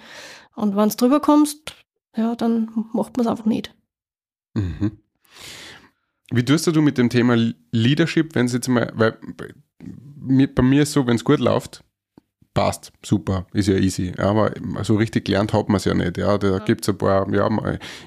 [0.56, 1.76] und wenn es drüber kommst,
[2.16, 3.74] ja, dann macht man es einfach nicht.
[4.54, 4.98] Mhm.
[6.32, 7.36] Wie tust du mit dem Thema
[7.72, 9.18] Leadership, wenn es jetzt mal, weil
[9.80, 11.84] bei mir ist so, wenn es gut läuft,
[12.58, 14.14] passt, super, ist ja easy.
[14.18, 14.52] Aber
[14.82, 16.18] so richtig gelernt hat man es ja nicht.
[16.18, 16.58] Ja, da ja.
[16.58, 17.48] gibt es ein paar, ja,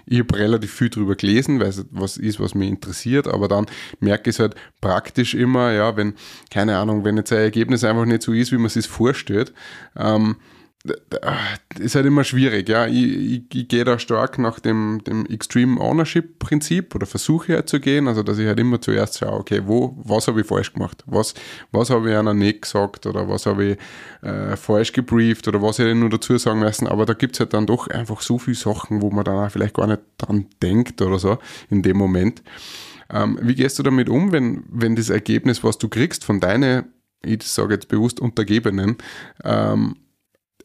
[0.07, 3.67] ich habe relativ viel drüber gelesen, weil es was ist, was mich interessiert, aber dann
[4.01, 6.15] merke ich es halt praktisch immer, ja, wenn,
[6.51, 9.53] keine Ahnung, wenn jetzt ein Ergebnis einfach nicht so ist, wie man es sich vorstellt,
[9.97, 10.35] ähm,
[11.79, 12.87] ist halt immer schwierig, ja.
[12.87, 17.69] Ich, ich, ich gehe da stark nach dem, dem Extreme Ownership Prinzip oder versuche halt
[17.69, 20.73] zu gehen, also dass ich halt immer zuerst schaue, okay, wo, was habe ich falsch
[20.73, 21.05] gemacht?
[21.07, 21.35] Was,
[21.71, 23.79] was habe ich einer nicht gesagt oder was habe ich
[24.27, 27.41] äh, falsch gebrieft oder was hätte ich nur dazu sagen müssen, aber da gibt es
[27.41, 30.47] halt dann doch einfach so viele Sachen, wo man dann auch vielleicht gar nicht dran
[30.63, 32.43] denkt oder so in dem Moment.
[33.11, 36.85] Ähm, wie gehst du damit um, wenn, wenn das Ergebnis, was du kriegst von deinen,
[37.23, 38.97] ich sage jetzt bewusst Untergebenen,
[39.45, 39.97] ähm,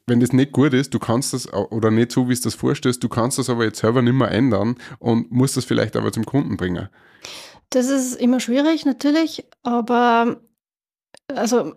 [0.07, 3.03] wenn das nicht gut ist, du kannst das oder nicht so, wie es das vorstellst,
[3.03, 6.25] du kannst das aber jetzt selber nicht mehr ändern und musst das vielleicht aber zum
[6.25, 6.89] Kunden bringen.
[7.71, 10.37] Das ist immer schwierig, natürlich, aber
[11.33, 11.73] also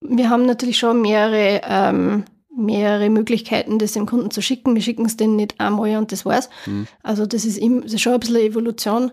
[0.00, 2.24] wir haben natürlich schon mehrere, ähm,
[2.56, 4.74] mehrere Möglichkeiten, das dem Kunden zu schicken.
[4.74, 6.50] Wir schicken es denen nicht einmal und das war's.
[6.66, 6.86] Mhm.
[7.02, 9.12] Also das ist, im, das ist schon ein bisschen Evolution.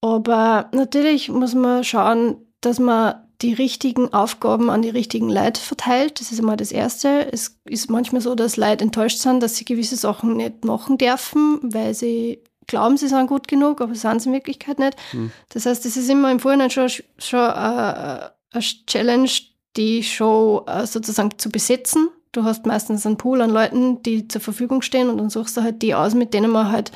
[0.00, 6.20] Aber natürlich muss man schauen, dass man die richtigen Aufgaben an die richtigen Leute verteilt.
[6.20, 7.32] Das ist einmal das Erste.
[7.32, 11.58] Es ist manchmal so, dass Leute enttäuscht sind, dass sie gewisse Sachen nicht machen dürfen,
[11.62, 14.96] weil sie glauben, sie sind gut genug, aber sind sie in Wirklichkeit nicht.
[15.12, 15.32] Mhm.
[15.48, 16.88] Das heißt, das ist immer im Vorhinein schon,
[17.18, 19.30] schon eine, äh, eine Challenge,
[19.76, 22.08] die Show äh, sozusagen zu besetzen.
[22.32, 25.62] Du hast meistens einen Pool an Leuten, die zur Verfügung stehen und dann suchst du
[25.62, 26.92] halt die aus, mit denen man halt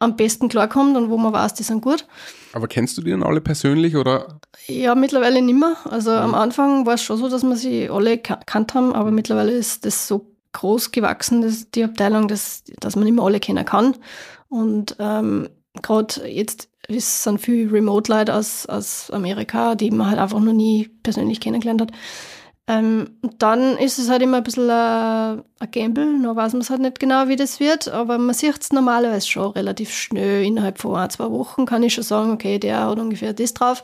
[0.00, 2.06] am besten klarkommt und wo man weiß, die sind gut.
[2.52, 4.40] Aber kennst du die dann alle persönlich oder?
[4.66, 5.76] Ja, mittlerweile nicht mehr.
[5.84, 6.16] Also mhm.
[6.16, 9.84] am Anfang war es schon so, dass wir sie alle kannt haben, aber mittlerweile ist
[9.84, 13.96] das so groß gewachsen, dass die Abteilung, dass, dass man nicht mehr alle kennen kann.
[14.48, 15.48] Und ähm,
[15.80, 20.88] gerade jetzt es sind viele Remote-Leute aus, aus Amerika, die man halt einfach noch nie
[21.02, 21.92] persönlich kennengelernt hat.
[22.70, 26.70] Ähm, dann ist es halt immer ein bisschen ein, ein Gamble, noch weiß man es
[26.70, 30.78] halt nicht genau, wie das wird, aber man sieht es normalerweise schon relativ schnell, innerhalb
[30.78, 33.82] von ein, zwei Wochen kann ich schon sagen, okay, der hat ungefähr das drauf.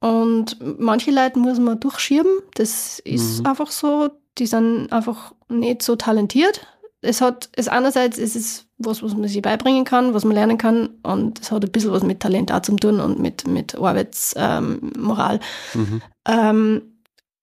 [0.00, 3.46] Und manche Leute muss man durchschieben, das ist mhm.
[3.46, 6.66] einfach so, die sind einfach nicht so talentiert.
[7.02, 10.58] Es hat, es einerseits ist es was, was man sich beibringen kann, was man lernen
[10.58, 10.88] kann.
[11.04, 15.40] Und es hat ein bisschen was mit Talent auch zu tun und mit, mit Arbeitsmoral.
[15.74, 16.02] Ähm, mhm.
[16.26, 16.82] ähm,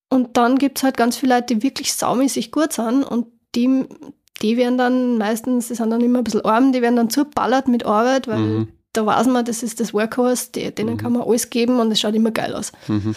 [0.09, 3.85] und dann gibt es halt ganz viele Leute, die wirklich saumäßig gut sind und die,
[4.41, 7.67] die werden dann meistens, die sind dann immer ein bisschen arm, die werden dann zuballert
[7.67, 8.67] mit Arbeit, weil mhm.
[8.93, 10.97] da weiß man, das ist das Workhorse, die, denen mhm.
[10.97, 12.71] kann man alles geben und es schaut immer geil aus.
[12.87, 13.15] Mhm.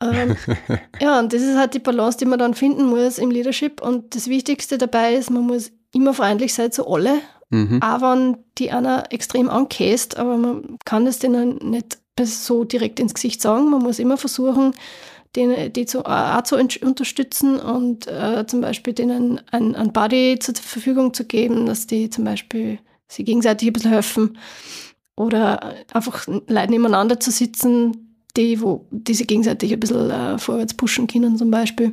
[0.00, 0.36] Ähm,
[1.00, 3.82] ja, und das ist halt die Balance, die man dann finden muss im Leadership.
[3.82, 7.82] Und das Wichtigste dabei ist, man muss immer freundlich sein zu alle Mhm.
[7.82, 13.14] Auch wenn die einer extrem ankäst, aber man kann es denen nicht so direkt ins
[13.14, 13.70] Gesicht sagen.
[13.70, 14.74] Man muss immer versuchen,
[15.36, 20.54] den, die zu, auch zu unterstützen und äh, zum Beispiel denen ein, ein Buddy zur
[20.54, 24.38] Verfügung zu geben, dass die zum Beispiel sich gegenseitig ein bisschen helfen
[25.16, 30.74] oder einfach Leute nebeneinander zu sitzen, die, wo, die sich gegenseitig ein bisschen äh, vorwärts
[30.74, 31.92] pushen können zum Beispiel.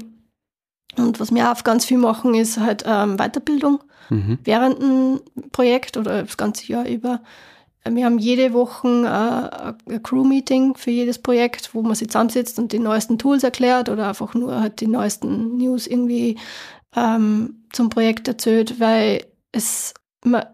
[0.97, 4.39] Und was wir auch ganz viel machen, ist halt ähm, Weiterbildung mhm.
[4.43, 5.21] während dem
[5.51, 7.21] Projekt oder das ganze Jahr über.
[7.88, 12.71] Wir haben jede Woche äh, ein Crew-Meeting für jedes Projekt, wo man sich zusammensetzt und
[12.71, 16.38] die neuesten Tools erklärt oder einfach nur halt die neuesten News irgendwie
[16.95, 20.45] ähm, zum Projekt erzählt, weil es man,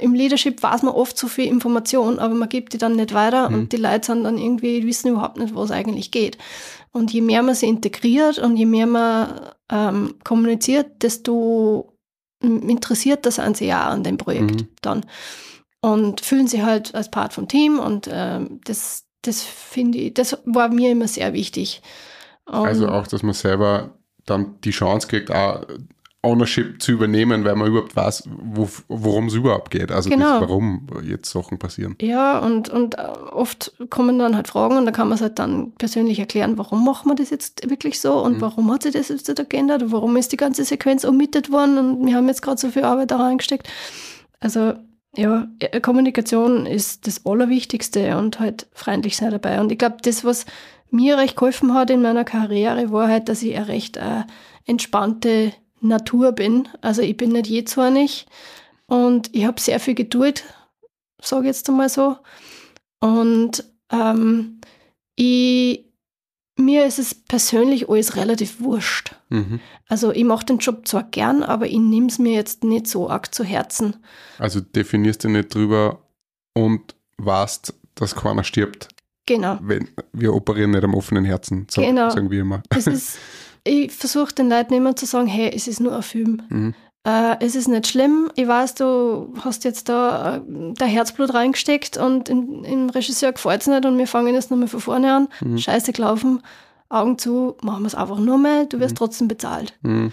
[0.00, 3.48] im Leadership weiß man oft so viel Information, aber man gibt die dann nicht weiter
[3.48, 3.54] mhm.
[3.54, 6.38] und die Leute sind dann irgendwie, wissen überhaupt nicht, was eigentlich geht.
[6.92, 11.96] Und je mehr man sie integriert und je mehr man ähm, kommuniziert, desto
[12.40, 14.68] interessiert das an sie ja an dem Projekt mhm.
[14.82, 15.06] dann.
[15.82, 20.38] Und fühlen sie halt als Part vom Team und ähm, das, das finde ich, das
[20.44, 21.82] war mir immer sehr wichtig.
[22.46, 25.66] Um, also auch, dass man selber dann die Chance kriegt, auch
[26.24, 29.90] Ownership zu übernehmen, weil man überhaupt weiß, wo, worum es überhaupt geht.
[29.90, 30.38] Also genau.
[30.38, 31.96] das, warum jetzt Sachen passieren.
[32.00, 35.40] Ja, und, und äh, oft kommen dann halt Fragen und da kann man es halt
[35.40, 38.40] dann persönlich erklären, warum machen wir das jetzt wirklich so und mhm.
[38.40, 41.76] warum hat sich das jetzt da geändert und warum ist die ganze Sequenz omittet worden
[41.76, 43.68] und wir haben jetzt gerade so viel Arbeit da reingesteckt.
[44.38, 44.74] Also
[45.16, 49.60] ja, äh, Kommunikation ist das Allerwichtigste und halt freundlich sein dabei.
[49.60, 50.46] Und ich glaube, das, was
[50.90, 54.24] mir recht geholfen hat in meiner Karriere, war halt, dass ich eine recht äh,
[54.66, 56.68] entspannte Natur bin.
[56.80, 58.26] Also ich bin nicht jezornig
[58.86, 60.44] und ich habe sehr viel Geduld,
[61.20, 62.16] sage ich jetzt einmal so.
[63.00, 64.60] Und ähm,
[65.16, 65.91] ich,
[66.56, 69.14] mir ist es persönlich alles relativ wurscht.
[69.30, 69.60] Mhm.
[69.88, 73.08] Also ich mache den Job zwar gern, aber ich nehme es mir jetzt nicht so
[73.08, 73.96] arg zu Herzen.
[74.38, 76.06] Also definierst du nicht drüber
[76.54, 78.88] und weißt, dass keiner stirbt.
[79.26, 79.58] Genau.
[79.62, 82.10] Wenn, wir operieren nicht am offenen Herzen, sagen, genau.
[82.10, 82.62] sagen wir immer.
[82.74, 83.18] Ist,
[83.64, 86.42] ich versuche den Leuten immer zu sagen, hey, es ist nur ein Film.
[86.48, 86.74] Mhm.
[87.04, 88.30] Äh, es ist nicht schlimm.
[88.36, 90.40] Ich weiß, du hast jetzt da äh,
[90.74, 94.68] dein Herzblut reingesteckt und im, im Regisseur gefällt es nicht und wir fangen jetzt nochmal
[94.68, 95.28] von vorne an.
[95.40, 95.58] Mhm.
[95.58, 96.42] Scheiße gelaufen.
[96.88, 98.98] Augen zu, machen wir es einfach nur mal, du wirst mhm.
[98.98, 99.76] trotzdem bezahlt.
[99.80, 100.12] Mhm.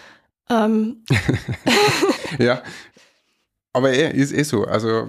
[0.50, 1.04] Ähm.
[2.40, 2.64] ja,
[3.74, 4.64] aber eh, ist eh so.
[4.64, 5.08] Also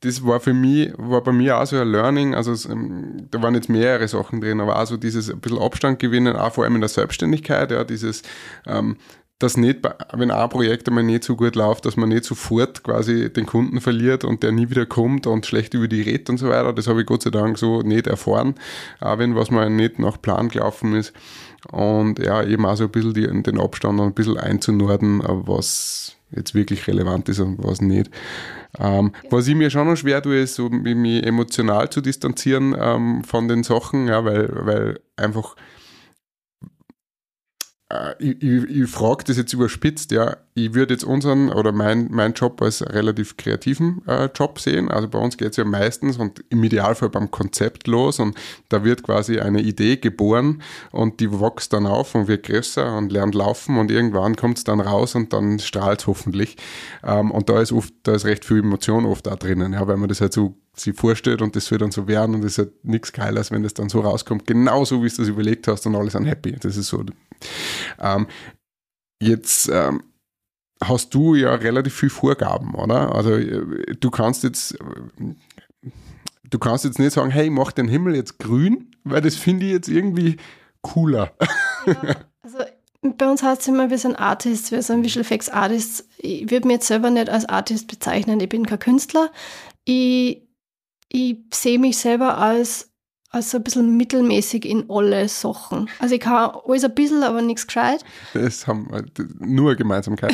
[0.00, 3.42] das war für mich, war bei mir auch so ein Learning, also es, ähm, da
[3.42, 6.64] waren jetzt mehrere Sachen drin, aber auch so dieses ein bisschen Abstand gewinnen, auch vor
[6.64, 8.22] allem in der Selbstständigkeit, ja, dieses
[8.66, 8.96] ähm,
[9.40, 9.80] dass nicht,
[10.12, 13.80] wenn ein Projekt einmal nicht so gut läuft, dass man nicht sofort quasi den Kunden
[13.80, 16.74] verliert und der nie wieder kommt und schlecht über die redet und so weiter.
[16.74, 18.54] Das habe ich Gott sei Dank so nicht erfahren,
[19.00, 21.14] auch wenn was mal nicht nach Plan gelaufen ist.
[21.72, 26.54] Und ja, eben auch so ein bisschen die, den Abstand ein bisschen einzunorden, was jetzt
[26.54, 28.10] wirklich relevant ist und was nicht.
[28.78, 33.24] Ähm, was ich mir schon noch schwer tue, ist so mich emotional zu distanzieren ähm,
[33.24, 35.56] von den Sachen, ja, weil, weil einfach
[38.18, 42.34] ich, ich, ich frage das jetzt überspitzt, ja, ich würde jetzt unseren oder mein, mein
[42.34, 44.90] Job als relativ kreativen äh, Job sehen.
[44.90, 48.36] Also bei uns geht es ja meistens und im Idealfall beim Konzept los und
[48.68, 50.62] da wird quasi eine Idee geboren
[50.92, 54.64] und die wächst dann auf und wird größer und lernt laufen und irgendwann kommt es
[54.64, 56.56] dann raus und dann strahlt es hoffentlich.
[57.02, 59.96] Ähm, und da ist oft, da ist recht viel Emotion oft da drinnen, ja, weil
[59.96, 62.58] man das halt so sich vorstellt und das wird dann so werden und es ist
[62.58, 65.96] halt nichts Geiles, wenn das dann so rauskommt, genauso wie du es überlegt hast und
[65.96, 66.52] alle sind happy.
[66.52, 67.04] Das ist so.
[67.98, 68.26] Ähm,
[69.22, 70.02] jetzt ähm,
[70.82, 73.14] hast du ja relativ viel Vorgaben, oder?
[73.14, 74.76] Also äh, du kannst jetzt
[76.44, 79.72] du kannst jetzt nicht sagen, hey, mach den Himmel jetzt grün, weil das finde ich
[79.72, 80.36] jetzt irgendwie
[80.82, 81.32] cooler.
[81.86, 82.58] Ja, also
[83.02, 86.06] bei uns heißt es immer, wir sind Artists, wir sind Visual Effects Artists.
[86.18, 89.30] Ich würde mich jetzt selber nicht als Artist bezeichnen, ich bin kein Künstler.
[89.84, 90.46] Ich
[91.12, 92.89] ich sehe mich selber als,
[93.30, 95.88] als so ein bisschen mittelmäßig in alle Sachen.
[96.00, 98.04] Also ich kann alles ein bisschen, aber nichts gescheit.
[98.34, 99.04] Das haben wir
[99.38, 100.32] nur Gemeinsamkeit.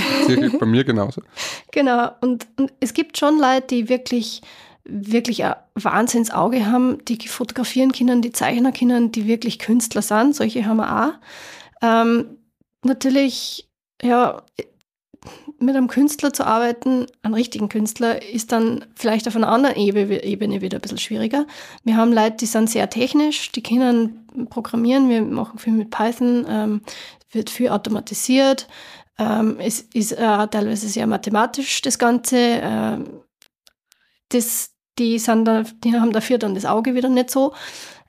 [0.59, 1.23] bei mir genauso.
[1.73, 2.11] Genau.
[2.21, 4.41] Und, und es gibt schon Leute, die wirklich
[4.89, 10.35] wirklich ein Wahnsinnsauge haben, die fotografieren können, die zeichnen können, die wirklich Künstler sind.
[10.35, 11.13] Solche haben wir auch.
[11.83, 12.39] Ähm,
[12.85, 13.69] natürlich,
[14.01, 14.43] ja,
[15.59, 20.61] mit einem Künstler zu arbeiten, einem richtigen Künstler, ist dann vielleicht auf einer anderen Ebene
[20.61, 21.47] wieder ein bisschen schwieriger.
[21.85, 26.47] Wir haben Leute, die sind sehr technisch, die können programmieren, wir machen viel mit Python,
[26.49, 26.81] ähm,
[27.31, 28.69] wird viel automatisiert.
[29.19, 32.37] Ähm, es ist äh, teilweise sehr mathematisch, das Ganze.
[32.39, 33.23] Ähm,
[34.29, 37.55] das, die, sind da, die haben dafür dann das Auge wieder nicht so.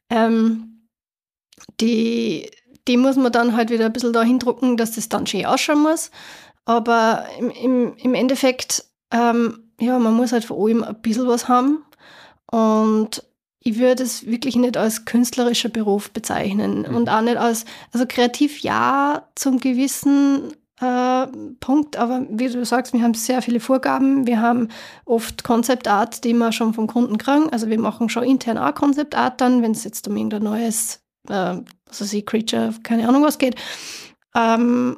[0.09, 0.87] Ähm,
[1.79, 2.49] die,
[2.87, 5.81] die muss man dann halt wieder ein bisschen dahin drucken, dass das dann schön ausschauen
[5.81, 6.11] muss.
[6.67, 11.47] Aber im, im, im Endeffekt, ähm, ja, man muss halt vor allem ein bisschen was
[11.47, 11.85] haben.
[12.51, 13.23] Und
[13.61, 16.93] ich würde es wirklich nicht als künstlerischer Beruf bezeichnen mhm.
[16.93, 17.63] und auch nicht als,
[17.93, 21.27] also kreativ ja zum gewissen äh,
[21.61, 24.67] Punkt, aber wie du sagst, wir haben sehr viele Vorgaben, wir haben
[25.05, 28.75] oft Concept Art, die wir schon vom Kunden kriegen, also wir machen schon intern auch
[28.75, 31.55] Concept Art dann, wenn es jetzt um irgendein neues, äh,
[31.85, 33.55] was weiß ich, Creature, keine Ahnung was geht.
[34.35, 34.97] Ähm,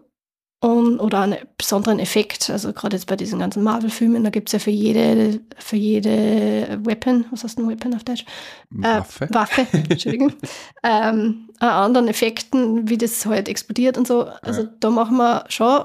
[0.61, 2.49] und, oder einen besonderen Effekt.
[2.49, 6.79] Also gerade jetzt bei diesen ganzen Marvel-Filmen, da gibt es ja für jede, für jede
[6.83, 8.25] Weapon, was heißt ein Weapon auf Deutsch?
[8.69, 9.25] Waffe.
[9.25, 10.33] Äh, Waffe, Entschuldigung.
[10.83, 14.25] ähm, anderen Effekten, wie das halt explodiert und so.
[14.41, 14.69] Also ja.
[14.79, 15.83] da machen wir schon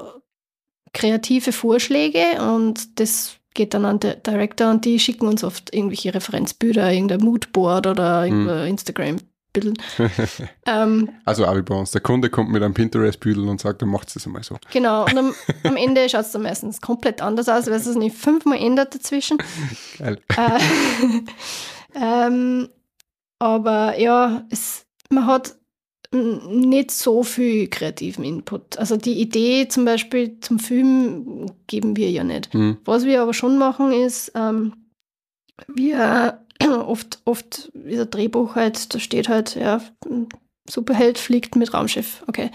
[0.92, 6.12] kreative Vorschläge und das geht dann an den Director und die schicken uns oft irgendwelche
[6.12, 8.48] Referenzbilder, irgendein Moodboard oder hm.
[8.66, 9.18] Instagram
[9.54, 9.78] Büdeln.
[10.66, 11.92] ähm, also auch wie bei uns.
[11.92, 14.58] Der Kunde kommt mit einem Pinterest-Büdel und sagt, du machst das einmal so.
[14.70, 17.96] Genau, und am, am Ende schaut es dann meistens komplett anders aus, weil es sich
[17.96, 19.38] nicht fünfmal ändert dazwischen.
[19.98, 20.20] Geil.
[20.36, 20.60] Äh,
[21.94, 22.68] ähm,
[23.38, 25.56] aber ja, es, man hat
[26.12, 28.78] nicht so viel kreativen Input.
[28.78, 32.52] Also die Idee zum Beispiel zum Film geben wir ja nicht.
[32.54, 32.78] Mhm.
[32.84, 34.74] Was wir aber schon machen ist, ähm,
[35.66, 36.43] wir
[36.86, 39.80] oft, oft wie ein Drehbuch halt, da steht halt, ja,
[40.68, 42.50] Superheld fliegt mit Raumschiff, okay.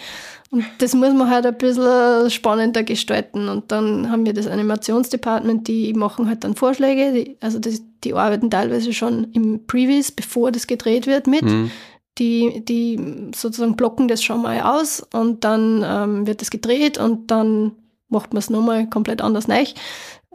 [0.49, 3.49] Und das muss man halt ein bisschen spannender gestalten.
[3.49, 8.13] Und dann haben wir das Animationsdepartment, die machen halt dann Vorschläge, die, also das, die
[8.15, 11.43] arbeiten teilweise schon im Previous, bevor das gedreht wird, mit.
[11.43, 11.69] Mhm.
[12.17, 12.99] Die, die
[13.33, 17.73] sozusagen blocken das schon mal aus und dann ähm, wird es gedreht und dann
[18.09, 19.63] macht man es nochmal komplett anders neu.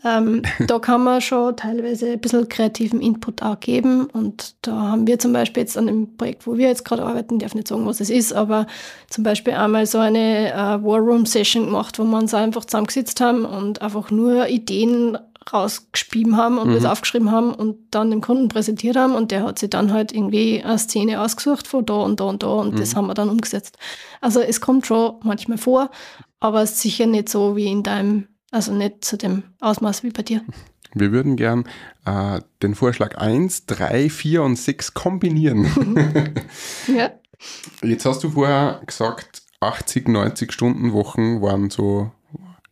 [0.03, 4.07] Ähm, da kann man schon teilweise ein bisschen kreativen Input auch geben.
[4.07, 7.39] Und da haben wir zum Beispiel jetzt an dem Projekt, wo wir jetzt gerade arbeiten,
[7.39, 8.67] darf nicht sagen, was es ist, aber
[9.09, 13.21] zum Beispiel einmal so eine äh, War Room Session gemacht, wo wir uns einfach zusammengesetzt
[13.21, 15.17] haben und einfach nur Ideen
[15.53, 16.75] rausgespieben haben und mhm.
[16.75, 20.13] das aufgeschrieben haben und dann dem Kunden präsentiert haben und der hat sich dann halt
[20.13, 22.79] irgendwie eine Szene ausgesucht von da und da und da und mhm.
[22.79, 23.77] das haben wir dann umgesetzt.
[24.23, 25.91] Also es kommt schon manchmal vor,
[26.41, 30.43] aber sicher nicht so wie in deinem also nicht zu dem Ausmaß wie bei dir.
[30.95, 31.65] Wir würden gern
[32.07, 35.67] äh, den Vorschlag 1, 3, 4 und 6 kombinieren.
[36.87, 37.11] ja.
[37.83, 42.13] Jetzt hast du vorher gesagt, 80, 90 Stunden Wochen waren so,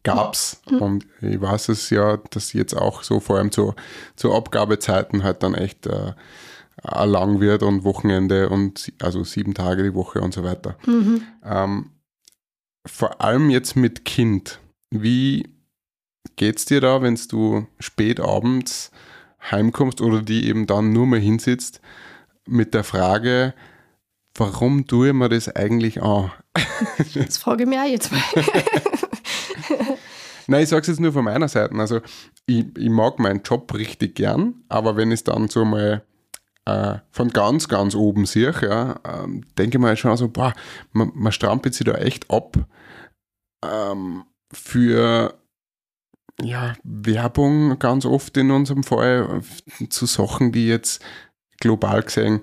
[0.04, 0.62] gab's.
[0.70, 0.78] Mhm.
[0.78, 3.74] Und ich weiß es ja, dass jetzt auch so vor allem zu,
[4.14, 6.12] zu Abgabezeiten halt dann echt äh,
[7.04, 10.76] lang wird und Wochenende und also sieben Tage die Woche und so weiter.
[10.86, 11.22] Mhm.
[11.44, 11.90] Ähm,
[12.86, 14.60] vor allem jetzt mit Kind,
[14.90, 15.52] wie
[16.36, 18.90] geht's dir da, wenn du spät abends
[19.50, 21.80] heimkommst oder die eben dann nur mal hinsitzt
[22.46, 23.54] mit der Frage,
[24.34, 26.30] warum tue ich mir das eigentlich an?
[27.14, 28.20] Das frage ich mich auch jetzt mal.
[30.46, 31.74] Nein, ich sage es jetzt nur von meiner Seite.
[31.76, 32.00] Also,
[32.46, 36.02] ich, ich mag meinen Job richtig gern, aber wenn ich es dann so mal
[36.64, 40.52] äh, von ganz, ganz oben sehe, ja, ähm, denke ich mir halt schon so, boah,
[40.92, 42.56] man, man strampelt sich da echt ab
[43.64, 45.34] ähm, für
[46.40, 49.42] ja, Werbung ganz oft in unserem Fall
[49.88, 51.02] zu Sachen, die jetzt
[51.60, 52.40] global gesehen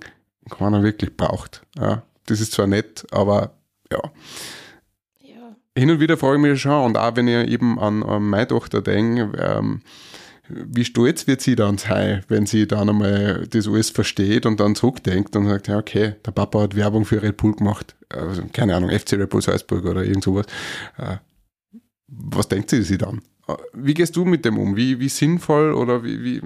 [0.50, 1.62] keiner wirklich braucht.
[1.78, 3.52] Ja, das ist zwar nett, aber
[3.92, 4.02] ja.
[5.22, 5.56] ja.
[5.78, 8.48] Hin und wieder frage ich mich schon, und auch wenn ich eben an, an meine
[8.48, 9.82] Tochter denke, ähm,
[10.48, 14.76] wie stolz wird sie dann sein, wenn sie dann einmal das alles versteht und dann
[14.76, 17.96] zurückdenkt und sagt, ja, okay, der Papa hat Werbung für Red Bull gemacht.
[18.10, 20.48] Also, keine Ahnung, FC Red Bull Salzburg oder irgend sowas.
[20.98, 21.18] Äh,
[22.12, 23.22] was denkt sie sich dann?
[23.74, 24.76] Wie gehst du mit dem um?
[24.76, 26.42] Wie, wie sinnvoll oder wie, wie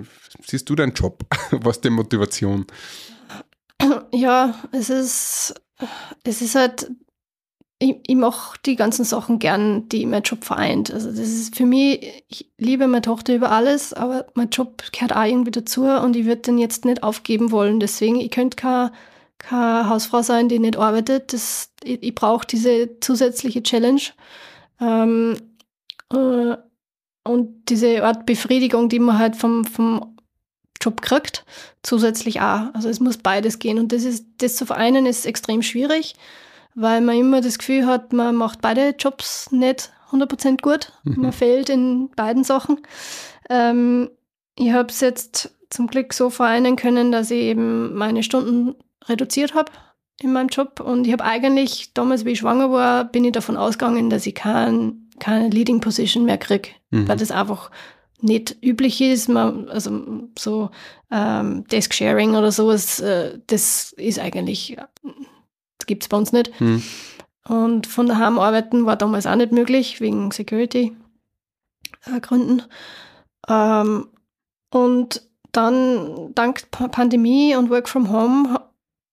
[0.45, 1.25] siehst du deinen Job?
[1.51, 2.65] Was ist die Motivation?
[4.13, 5.53] Ja, es ist,
[6.23, 6.89] es ist halt,
[7.79, 10.93] ich, ich mache die ganzen Sachen gern, die mein Job vereint.
[10.93, 15.13] Also das ist für mich, ich liebe meine Tochter über alles, aber mein Job gehört
[15.13, 17.81] auch irgendwie dazu und ich würde den jetzt nicht aufgeben wollen.
[17.81, 18.93] Deswegen, ich könnte keine,
[19.37, 21.33] keine Hausfrau sein, die nicht arbeitet.
[21.33, 24.01] Das, ich, ich brauche diese zusätzliche Challenge.
[24.79, 25.52] Ähm, äh,
[26.13, 30.17] und diese Art Befriedigung, die man halt vom, vom
[30.81, 31.45] Job kriegt,
[31.81, 32.73] zusätzlich auch.
[32.73, 33.79] Also es muss beides gehen.
[33.79, 36.15] Und das ist, das zu vereinen ist extrem schwierig,
[36.75, 40.91] weil man immer das Gefühl hat, man macht beide Jobs nicht 100% gut.
[41.03, 41.21] Mhm.
[41.21, 42.81] Man fehlt in beiden Sachen.
[43.49, 44.09] Ähm,
[44.57, 49.55] ich habe es jetzt zum Glück so vereinen können, dass ich eben meine Stunden reduziert
[49.55, 49.71] habe
[50.21, 50.79] in meinem Job.
[50.79, 54.35] Und ich habe eigentlich, damals, wie ich schwanger war, bin ich davon ausgegangen, dass ich
[54.35, 57.07] kein, keine Leading Position mehr kriege, Mhm.
[57.07, 57.71] weil das einfach
[58.21, 59.27] nicht üblich ist.
[59.29, 60.69] Man, also so
[61.11, 64.77] ähm, Desk Sharing oder sowas, äh, das ist eigentlich,
[65.77, 66.51] das gibt es bei uns nicht.
[66.59, 66.81] Hm.
[67.47, 72.61] Und von daheim arbeiten war damals auch nicht möglich, wegen Security-Gründen.
[73.49, 74.07] Ähm,
[74.71, 75.21] und
[75.51, 78.59] dann, dank Pa- Pandemie und Work from Home,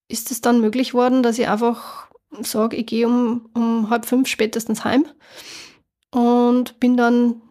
[0.08, 2.06] ist es dann möglich worden, dass ich einfach
[2.42, 5.04] sage, ich gehe um, um halb fünf spätestens heim
[6.10, 7.42] und bin dann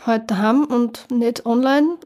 [0.00, 1.98] halt daheim und nicht online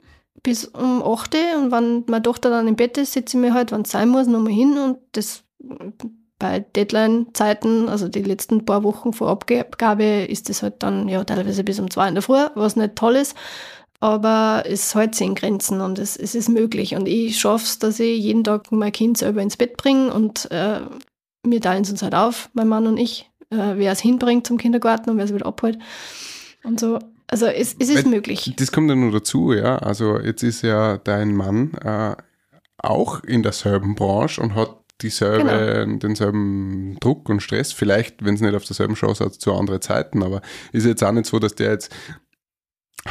[0.42, 1.58] bis um 8 Uhr.
[1.58, 4.08] Und wenn meine Tochter dann im Bett ist, sitze ich mir halt, wenn es sein
[4.08, 5.44] muss, nochmal hin und das
[6.38, 11.64] bei Deadline-Zeiten, also die letzten paar Wochen vor Abgabe, ist das halt dann ja teilweise
[11.64, 13.34] bis um zwei in der Früh, was nicht toll ist.
[13.98, 16.94] Aber es sich in Grenzen und es, es ist möglich.
[16.94, 20.50] Und ich schaffe es, dass ich jeden Tag mein Kind selber ins Bett bringe und
[20.50, 20.80] äh,
[21.42, 24.58] wir teilen es uns halt auf, mein Mann und ich, äh, wer es hinbringt zum
[24.58, 25.78] Kindergarten und wer es wieder abholt.
[26.64, 26.98] Und so.
[27.28, 28.54] Also es, es ist Weil- möglich.
[28.56, 29.78] Das kommt ja nur dazu, ja.
[29.78, 32.14] Also jetzt ist ja dein Mann äh,
[32.78, 37.72] auch in derselben Branche und hat dieselbe, denselben Druck und Stress.
[37.72, 40.40] Vielleicht, wenn es nicht auf derselben Chance hat, zu anderen Zeiten, aber
[40.72, 41.92] ist jetzt auch nicht so, dass der jetzt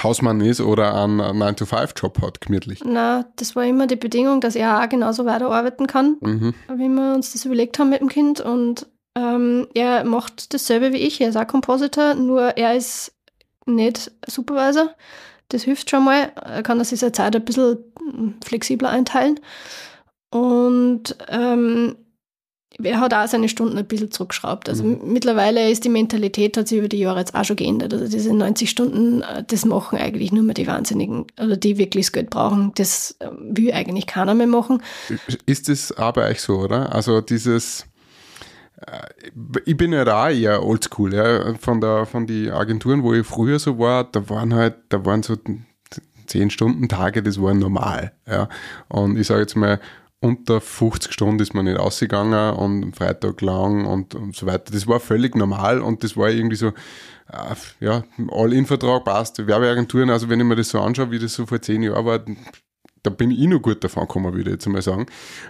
[0.02, 2.82] Hausmann ist oder einen 9-to-5-Job hat, gemütlich.
[2.86, 6.54] Na, das war immer die Bedingung, dass er auch genauso weiterarbeiten kann, Mhm.
[6.76, 8.42] wie wir uns das überlegt haben mit dem Kind.
[8.42, 8.88] Und
[9.18, 11.22] ähm, er macht dasselbe wie ich.
[11.22, 13.14] Er ist auch Compositor, nur er ist
[13.66, 14.90] nicht Supervisor.
[15.50, 16.32] Das hilft schon mal.
[16.44, 17.78] Er kann sich seine Zeit ein bisschen
[18.44, 19.40] flexibler einteilen.
[20.32, 21.96] Und ähm,
[22.84, 24.68] er hat auch seine Stunden ein bisschen zurückgeschraubt.
[24.68, 25.00] Also Mhm.
[25.14, 27.94] mittlerweile ist die Mentalität, hat sich über die Jahre jetzt auch schon geändert.
[27.94, 32.08] Also diese 90 Stunden, äh, das machen eigentlich nur mehr die Wahnsinnigen, oder die wirklich
[32.08, 32.74] das Geld brauchen.
[32.76, 34.82] Das äh, will eigentlich keiner mehr machen.
[35.46, 36.94] Ist es auch bei euch so, oder?
[36.94, 37.86] Also dieses,
[39.66, 41.54] ich bin ja da eher oldschool, ja.
[41.56, 45.24] Von der, von die Agenturen, wo ich früher so war, da waren halt, da waren
[45.24, 45.36] so
[46.28, 48.50] 10 Stunden Tage, das war normal, ja.
[48.88, 49.80] Und ich sage jetzt mal,
[50.20, 54.72] unter 50 Stunden ist man nicht ausgegangen und Freitag lang und, und so weiter.
[54.72, 56.70] Das war völlig normal und das war irgendwie so,
[57.32, 59.46] äh, ja, All-In-Vertrag passt.
[59.46, 62.20] Werbeagenturen, also wenn ich mir das so anschaue, wie das so vor zehn Jahren war,
[63.06, 65.06] da bin ich noch gut davon gekommen, würde ich jetzt mal sagen.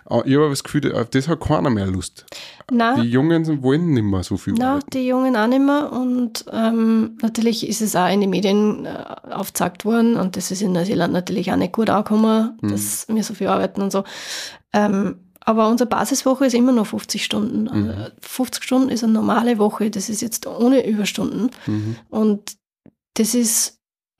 [0.06, 2.26] Aber ich habe das Gefühl, auf das hat keiner mehr Lust.
[2.72, 4.90] Na, Die Jungen wollen nicht mehr so viel Na, arbeiten.
[4.92, 5.92] die Jungen auch nicht mehr.
[5.92, 10.62] Und ähm, natürlich ist es auch in den Medien äh, aufgezeigt worden und das ist
[10.62, 12.70] in Neuseeland natürlich auch nicht gut angekommen, Mhm.
[12.72, 14.04] dass wir so viel arbeiten und so.
[14.74, 17.64] Ähm, aber unsere Basiswoche ist immer noch 50 Stunden.
[17.64, 17.90] Mhm.
[17.90, 21.52] Also 50 Stunden ist eine normale Woche, das ist jetzt ohne Überstunden.
[21.68, 21.96] Mhm.
[22.10, 22.54] Und
[23.14, 23.80] das ist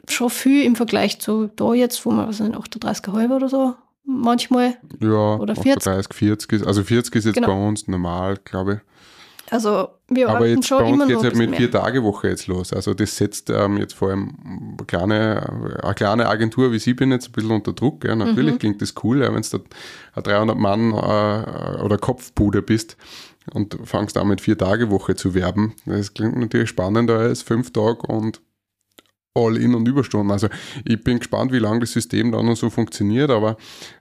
[0.10, 4.78] schon viel im Vergleich zu da jetzt, wo man, was nicht, 38,5 oder so manchmal.
[5.00, 5.84] Ja, Oder 40.
[5.84, 7.48] 30, 40 ist, also 40 ist jetzt Genau.
[7.48, 8.80] bei uns normal, glaube ich.
[9.52, 12.30] Also wir Aber jetzt schon bei uns geht es ein halt mit vier Tage Woche
[12.30, 12.74] jetzt los.
[12.74, 14.34] Also das setzt ähm, jetzt vor allem
[14.78, 18.04] eine kleine, eine kleine Agentur wie Sie bin jetzt ein bisschen unter Druck.
[18.06, 18.16] Ja.
[18.16, 18.60] Natürlich Mhm.
[18.60, 19.60] klingt das cool, ja, wenn du da
[20.16, 22.98] eine 300 Mann äh, oder Kopfbude bist
[23.54, 25.76] und fangst an mit vier Tage Woche zu werben.
[25.86, 28.42] Das klingt natürlich spannender als fünf Tage und
[29.36, 30.32] all in und Überstunden.
[30.32, 30.48] Also
[30.86, 33.58] ich bin gespannt, wie lange das System dann noch so funktioniert, aber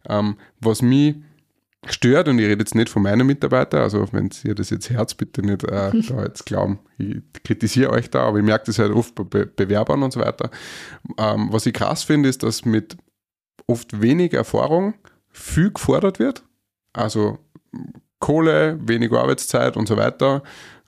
[0.08, 1.16] ähm, was mich
[1.90, 5.14] stört, und ich rede jetzt nicht von meinen Mitarbeitern, also wenn ihr das jetzt Herz
[5.14, 8.92] bitte nicht äh, da jetzt glauben, ich kritisiere euch da, aber ich merke das halt
[8.92, 10.50] oft bei Be Bewerbern und so weiter.
[11.18, 12.96] Ähm, was ich krass finde, ist, dass mit
[13.66, 14.94] oft wenig Erfahrung
[15.30, 16.44] viel gefordert wird.
[16.92, 17.38] Also
[18.20, 20.42] Kohle, wenig Arbeitszeit und so weiter.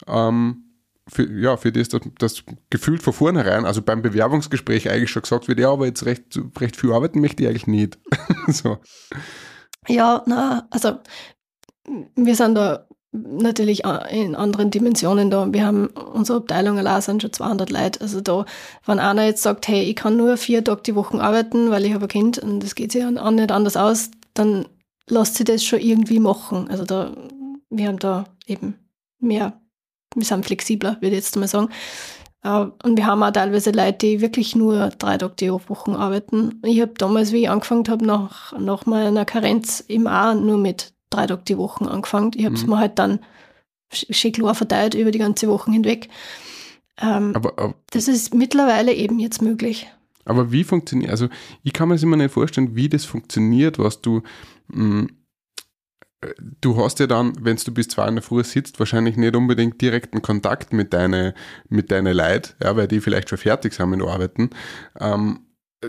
[0.07, 0.66] Ähm,
[1.09, 5.49] für, ja, für das, dass das gefühlt von vornherein, also beim Bewerbungsgespräch eigentlich schon gesagt
[5.49, 7.99] wird, ja, aber jetzt recht, recht viel arbeiten möchte ich eigentlich nicht.
[8.49, 8.79] so.
[9.89, 10.99] Ja, na, also
[12.17, 15.53] wir sind da natürlich in anderen Dimensionen da.
[15.53, 18.01] Wir haben unsere Abteilung allein sind schon 200 Leute.
[18.01, 18.45] Also da,
[18.85, 21.95] wenn einer jetzt sagt, hey, ich kann nur vier Tage die Woche arbeiten, weil ich
[21.95, 24.67] habe ein Kind und das geht sich auch nicht anders aus, dann
[25.09, 26.69] lässt sich das schon irgendwie machen.
[26.69, 27.17] Also da,
[27.71, 28.75] wir haben da eben
[29.21, 29.61] mehr,
[30.17, 31.69] wir sind flexibler, würde ich jetzt mal sagen.
[32.43, 36.61] Äh, Und wir haben auch teilweise Leute, die wirklich nur drei Tage die Woche arbeiten.
[36.64, 40.93] Ich habe damals, wie ich angefangen habe, nach, nach meiner Karenz eben auch nur mit
[41.11, 42.33] drei Tage die Woche angefangen.
[42.35, 42.71] Ich habe es Mhm.
[42.71, 43.21] mir halt dann
[43.93, 46.09] sch- schön klar verteilt über die ganze Woche hinweg.
[47.01, 49.87] Ähm, Aber, aber das ist mittlerweile eben jetzt möglich.
[50.25, 51.29] Aber wie funktioniert, also
[51.62, 54.23] ich kann mir das immer nicht vorstellen, wie das funktioniert, was du,
[54.69, 55.07] mh, äh,
[56.61, 59.81] du hast ja dann, wenn du bis zwei in der Früh sitzt, wahrscheinlich nicht unbedingt
[59.81, 61.33] direkten Kontakt mit deinen
[61.69, 64.51] mit deine Leid, ja, weil die vielleicht schon fertig sind mit Arbeiten.
[64.99, 65.41] Ähm,
[65.83, 65.89] äh,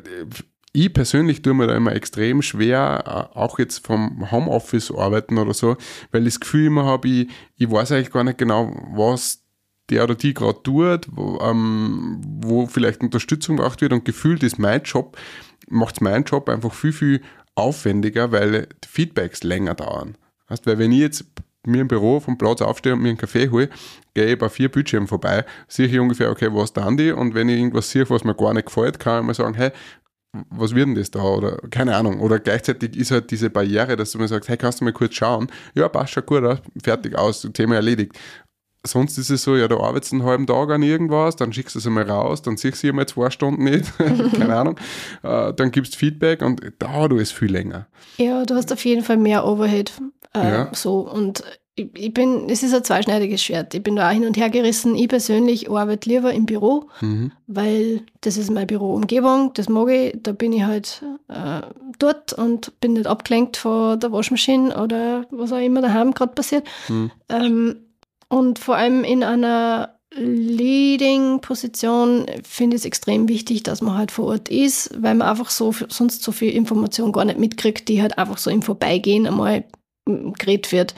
[0.73, 3.03] ich persönlich tue mir da immer extrem schwer,
[3.33, 5.77] äh, auch jetzt vom Homeoffice arbeiten oder so,
[6.11, 9.43] weil ich das Gefühl immer habe, ich, ich weiß eigentlich gar nicht genau, was
[9.89, 14.59] der oder die gerade tut, wo, ähm, wo vielleicht Unterstützung braucht wird und gefühlt ist
[14.59, 15.17] mein Job,
[15.69, 17.21] macht mein Job einfach viel, viel
[17.57, 20.17] aufwendiger, weil die Feedbacks länger dauern.
[20.47, 21.25] Weißt, weil wenn ich jetzt
[21.65, 23.69] mir im Büro vom Platz aufstehe und mir einen Kaffee hole,
[24.13, 27.49] gehe ich bei vier Bildschirmen vorbei, sehe ich ungefähr, okay, was tun die und wenn
[27.49, 29.71] ich irgendwas sehe, was mir gar nicht gefällt, kann ich mal sagen, hey,
[30.49, 31.23] was wird denn das da?
[31.23, 32.19] Oder keine Ahnung.
[32.19, 35.15] Oder gleichzeitig ist halt diese Barriere, dass du mir sagst, hey, kannst du mal kurz
[35.15, 35.47] schauen?
[35.73, 38.17] Ja, passt schon gut, fertig aus, Thema erledigt.
[38.87, 41.79] Sonst ist es so, ja, du arbeitest einen halben Tag an irgendwas, dann schickst du
[41.79, 43.85] es einmal raus, dann siehst du sie einmal zwei Stunden nicht,
[44.33, 44.77] keine Ahnung.
[45.23, 47.87] Äh, dann gibst du Feedback und dauert alles viel länger.
[48.17, 49.91] Ja, du hast auf jeden Fall mehr Overhead.
[50.33, 50.69] Äh, Ja.
[50.73, 51.43] So und
[51.79, 53.75] ich, ich bin, es ist ein zweischneidiges Schwert.
[53.75, 54.95] Ich bin da auch hin und her gerissen.
[54.95, 57.31] Ich persönlich arbeite lieber im Büro, Mhm.
[57.45, 60.17] weil das ist meine Büroumgebung, das mag ich.
[60.23, 61.61] Da bin ich halt äh,
[61.99, 66.65] dort und bin nicht abgelenkt von der Waschmaschine oder was auch immer daheim gerade passiert.
[66.89, 67.11] Mhm.
[67.29, 67.75] Ähm,
[68.29, 74.27] und vor allem in einer Leading-Position finde ich es extrem wichtig, dass man halt vor
[74.27, 78.17] Ort ist, weil man einfach so sonst so viel Information gar nicht mitkriegt, die halt
[78.17, 79.65] einfach so im Vorbeigehen einmal
[80.05, 80.95] geredet wird.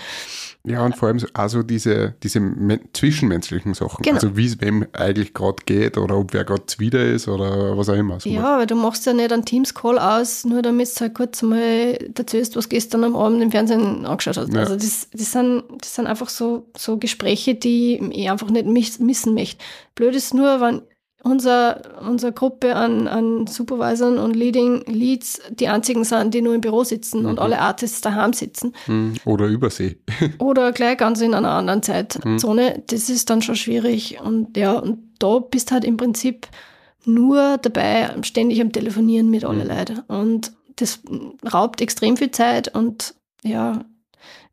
[0.65, 4.03] Ja, und vor allem so, also diese, diese men- zwischenmenschlichen Sachen.
[4.03, 4.15] Genau.
[4.15, 7.87] Also wie es wem eigentlich gerade geht oder ob wer gerade zuwider ist oder was
[7.87, 8.19] auch immer.
[8.19, 11.41] So Ja, weil du machst ja nicht einen Teams-Call aus, nur damit du halt kurz
[11.41, 14.53] mal erzählst, was gestern am Abend im Fernsehen angeschaut hast.
[14.53, 14.59] Ja.
[14.59, 18.99] Also das, das, sind, das sind einfach so, so Gespräche, die ich einfach nicht miss,
[18.99, 19.63] missen möchte.
[19.95, 20.81] Blöd ist nur, wenn
[21.23, 26.61] unser, unsere Gruppe an, an Supervisern und Leading Leads die einzigen sind, die nur im
[26.61, 28.73] Büro sitzen und alle Artists daheim sitzen.
[28.85, 29.97] Hm, Oder Übersee.
[30.39, 32.83] Oder gleich ganz in einer anderen Zeitzone.
[32.87, 34.19] Das ist dann schon schwierig.
[34.23, 36.47] Und ja, und da bist halt im Prinzip
[37.05, 39.99] nur dabei, ständig am Telefonieren mit allen Leuten.
[40.07, 41.01] Und das
[41.51, 43.13] raubt extrem viel Zeit und
[43.43, 43.83] ja,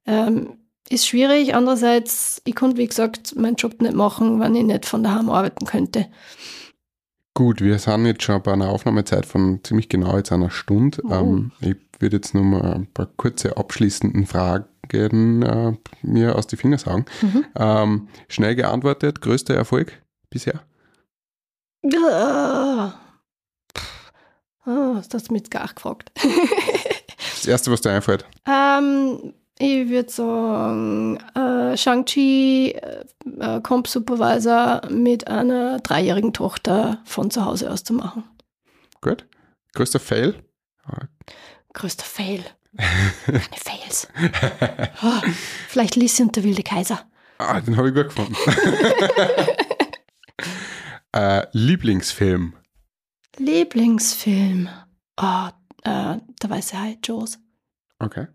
[0.07, 0.55] ähm,
[0.89, 1.55] ist schwierig.
[1.55, 5.67] Andererseits, ich konnte, wie gesagt, meinen Job nicht machen, wenn ich nicht von daheim arbeiten
[5.67, 6.07] könnte.
[7.35, 11.03] Gut, wir sind jetzt schon bei einer Aufnahmezeit von ziemlich genau jetzt einer Stunde.
[11.05, 11.13] Oh.
[11.13, 15.73] Ähm, ich würde jetzt nur mal ein paar kurze abschließenden Fragen äh,
[16.03, 17.05] mir aus die Finger sagen.
[17.21, 17.45] Mhm.
[17.57, 20.63] Ähm, schnell geantwortet, größter Erfolg bisher?
[21.95, 22.95] Ah,
[23.77, 24.13] Pff.
[24.65, 26.11] Ah, hast du mich jetzt gar gefragt.
[27.37, 28.25] Das erste, was dir einfällt.
[28.47, 33.05] Ähm, ich würde sagen, äh, Shang-Chi, äh,
[33.41, 38.25] äh, Comp Supervisor mit einer dreijährigen Tochter von zu Hause aus zu machen.
[39.01, 39.27] Gut.
[39.75, 40.35] Größter Fail?
[41.73, 42.45] Größter Fail.
[43.27, 44.09] Keine Fails.
[45.03, 45.23] Ah,
[45.69, 47.01] vielleicht Lissi und der wilde Kaiser.
[47.39, 48.35] Ah, den habe ich gut gefunden.
[51.13, 52.55] äh, Lieblingsfilm?
[53.39, 54.69] Lieblingsfilm.
[55.17, 55.53] Ah,
[55.85, 57.39] äh, der weiße Hai, Jaws.
[57.99, 58.27] Okay.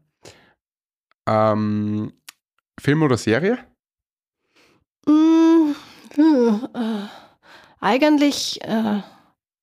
[1.28, 2.14] Ähm,
[2.80, 3.60] Film oder Serie?
[5.06, 5.76] Mm,
[6.16, 7.08] hm, äh,
[7.80, 9.02] eigentlich äh,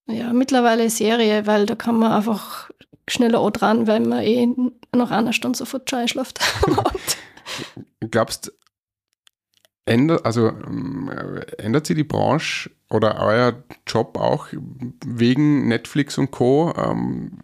[0.06, 2.70] ja, mittlerweile Serie, weil da kann man einfach
[3.08, 4.48] schneller auch dran, weil man eh
[4.94, 6.40] nach einer Stunde sofort schon einschläft.
[8.10, 8.52] Glaubst
[9.88, 11.10] ändert, also ähm,
[11.58, 14.48] ändert sich die Branche oder euer Job auch
[15.04, 16.72] wegen Netflix und Co.
[16.76, 17.40] Ähm,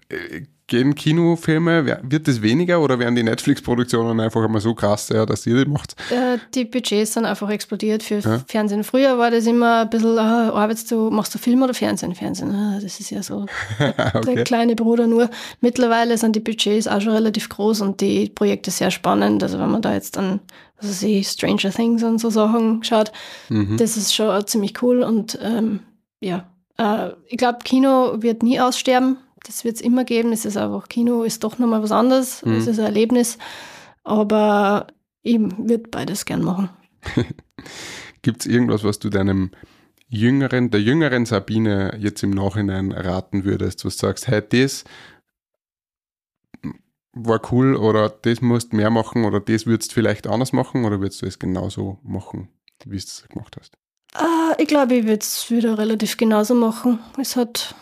[0.67, 5.47] gehen Kinofilme, wird das weniger oder werden die Netflix-Produktionen einfach immer so krass, ja, dass
[5.47, 5.95] ihr die macht?
[6.11, 8.41] Äh, die Budgets sind einfach explodiert für ja.
[8.47, 8.83] Fernsehen.
[8.83, 12.15] Früher war das immer ein bisschen, ah, arbeitest du, machst du Film oder Fernsehen?
[12.15, 13.45] Fernsehen, ah, das ist ja so
[13.79, 14.35] okay.
[14.35, 15.29] der kleine Bruder nur.
[15.61, 19.43] Mittlerweile sind die Budgets auch schon relativ groß und die Projekte sehr spannend.
[19.43, 20.41] Also wenn man da jetzt an
[20.79, 23.13] was weiß ich, Stranger Things und so Sachen schaut,
[23.49, 23.77] mhm.
[23.77, 25.81] das ist schon ziemlich cool und ähm,
[26.21, 26.47] ja,
[26.79, 30.33] äh, ich glaube, Kino wird nie aussterben das wird es immer geben.
[30.33, 32.45] Es ist einfach, Kino ist doch nochmal was anderes.
[32.45, 32.57] Mhm.
[32.57, 33.39] Es ist ein Erlebnis.
[34.03, 34.89] Aber
[35.23, 36.71] ich würde beides gern machen.
[38.23, 39.51] Gibt es irgendwas, was du deinem
[40.09, 44.85] jüngeren, der jüngeren Sabine jetzt im Nachhinein raten würdest, was du sagst, hey, das
[47.13, 51.01] war cool oder das musst mehr machen oder das würdest du vielleicht anders machen oder
[51.01, 52.49] würdest du es genauso machen,
[52.85, 53.77] wie du es gemacht hast?
[54.17, 57.01] Uh, ich glaube, ich würde es wieder relativ genauso machen.
[57.19, 57.75] Es hat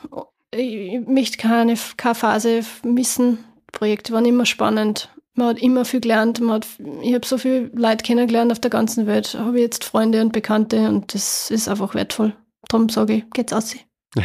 [0.55, 3.39] ich möchte keine, keine Phase missen.
[3.73, 5.09] Projekte waren immer spannend.
[5.35, 6.41] Man hat immer viel gelernt.
[6.41, 6.67] Man hat,
[7.01, 9.35] ich habe so viel Leute kennengelernt auf der ganzen Welt.
[9.35, 12.37] Habe jetzt Freunde und Bekannte und das ist einfach wertvoll.
[12.69, 13.75] Darum sage ich, geht's aus.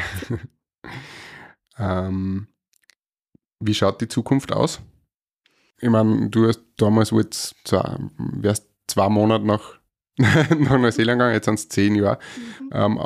[1.79, 2.47] ähm,
[3.59, 4.81] wie schaut die Zukunft aus?
[5.79, 9.79] Ich meine, du hast damals jetzt zwei, wärst zwei Monate nach,
[10.17, 12.19] nach Neuseeland gegangen, jetzt sind es zehn Jahre.
[12.59, 12.69] Mhm.
[12.73, 12.99] Ähm,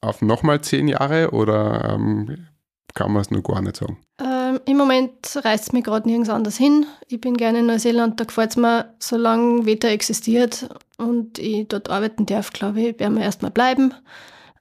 [0.00, 2.46] auf nochmal zehn Jahre oder ähm,
[2.94, 3.98] kann man es nur gar nicht sagen.
[4.20, 6.86] Ähm, Im Moment reißt es mich gerade nirgends anders hin.
[7.08, 10.68] Ich bin gerne in Neuseeland, da gefällt es mir, solange Wetter existiert
[10.98, 13.94] und ich dort arbeiten darf, glaube ich, werden wir erstmal bleiben.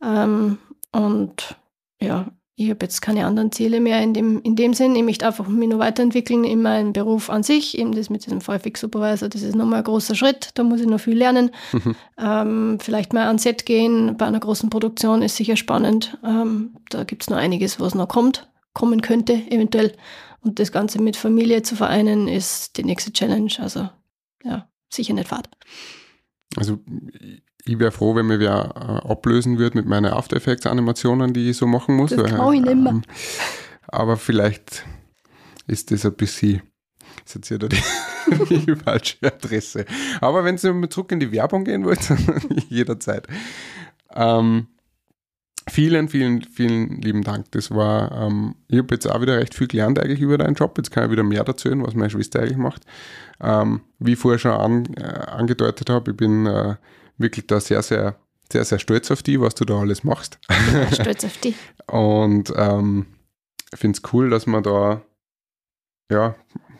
[0.04, 0.58] Ähm,
[0.92, 1.56] und
[2.02, 2.28] ja,
[2.60, 4.94] ich habe jetzt keine anderen Ziele mehr in dem, in dem Sinn.
[4.94, 7.78] Ich möchte einfach mich noch weiterentwickeln in meinem Beruf an sich.
[7.78, 10.50] Eben das mit diesem VFX Supervisor, das ist nochmal ein großer Schritt.
[10.56, 11.52] Da muss ich noch viel lernen.
[11.72, 11.96] Mhm.
[12.22, 16.18] Ähm, vielleicht mal ans Set gehen bei einer großen Produktion ist sicher spannend.
[16.22, 19.94] Ähm, da gibt es noch einiges, was noch kommt, kommen könnte eventuell.
[20.42, 23.54] Und das Ganze mit Familie zu vereinen ist die nächste Challenge.
[23.60, 23.88] Also
[24.44, 25.48] ja, sicher nicht fad.
[26.58, 26.80] Also
[27.70, 31.52] ich wäre froh, wenn mir wer äh, ablösen würde mit meinen After Effects Animationen, die
[31.52, 32.10] ich so machen muss.
[32.10, 32.94] Das kann ich nicht mehr.
[32.94, 33.04] Ähm,
[33.88, 34.86] aber vielleicht
[35.68, 36.64] ist das ein bisschen,
[37.26, 37.70] ist jetzt hier die,
[38.66, 39.86] die falsche Adresse.
[40.20, 42.02] Aber wenn Sie zurück in die Werbung gehen wollt,
[42.70, 43.28] jederzeit.
[44.16, 44.68] Ähm,
[45.70, 47.52] vielen, vielen, vielen lieben Dank.
[47.52, 50.76] Das war, ähm, ich habe jetzt auch wieder recht viel gelernt eigentlich über deinen Job.
[50.78, 52.84] Jetzt kann ich wieder mehr dazu hören, was meine Schwester eigentlich macht.
[53.40, 56.76] Ähm, wie ich vorher schon an, äh, angedeutet habe, ich bin äh,
[57.20, 58.16] wirklich da sehr, sehr,
[58.52, 60.40] sehr, sehr stolz auf die, was du da alles machst.
[60.94, 61.54] Stolz auf die.
[61.88, 63.06] Und ähm,
[63.74, 65.02] finde es cool, dass wir da
[66.12, 66.36] ja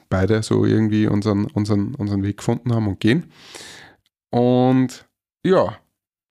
[0.10, 3.32] beide so irgendwie unseren, unseren, unseren Weg gefunden haben und gehen.
[4.32, 5.06] Und
[5.46, 5.78] ja,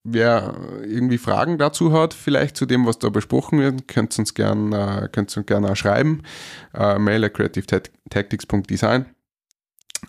[0.03, 4.33] wer irgendwie Fragen dazu hat, vielleicht zu dem, was da besprochen wird, könnt ihr uns
[4.33, 6.23] gerne äh, uns gern schreiben.
[6.73, 9.05] Äh, mail at creativetactics.design.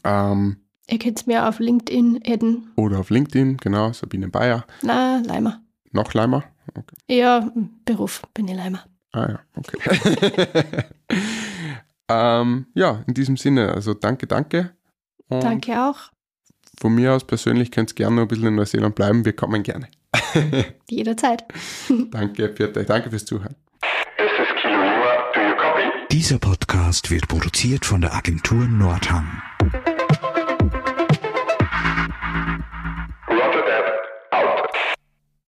[0.05, 0.57] Ähm,
[0.91, 2.73] Ihr könnt es mir auf LinkedIn adden.
[2.75, 4.67] Oder auf LinkedIn, genau, Sabine Bayer.
[4.83, 5.63] Na, Leimer.
[5.93, 6.45] Noch Leimer?
[6.75, 6.97] Okay.
[7.09, 7.49] Ja,
[7.85, 8.85] Beruf bin ich Leimer.
[9.13, 9.79] Ah ja, okay.
[12.09, 14.73] ähm, ja, in diesem Sinne, also danke, danke.
[15.29, 16.11] Und danke auch.
[16.81, 19.63] Von mir aus persönlich könnt ihr gerne noch ein bisschen in Neuseeland bleiben, wir kommen
[19.63, 19.89] gerne.
[20.89, 21.45] Jederzeit.
[22.11, 23.55] danke, Pfiat, danke fürs Zuhören.
[26.11, 29.41] Dieser Podcast wird produziert von der Agentur Nordhang.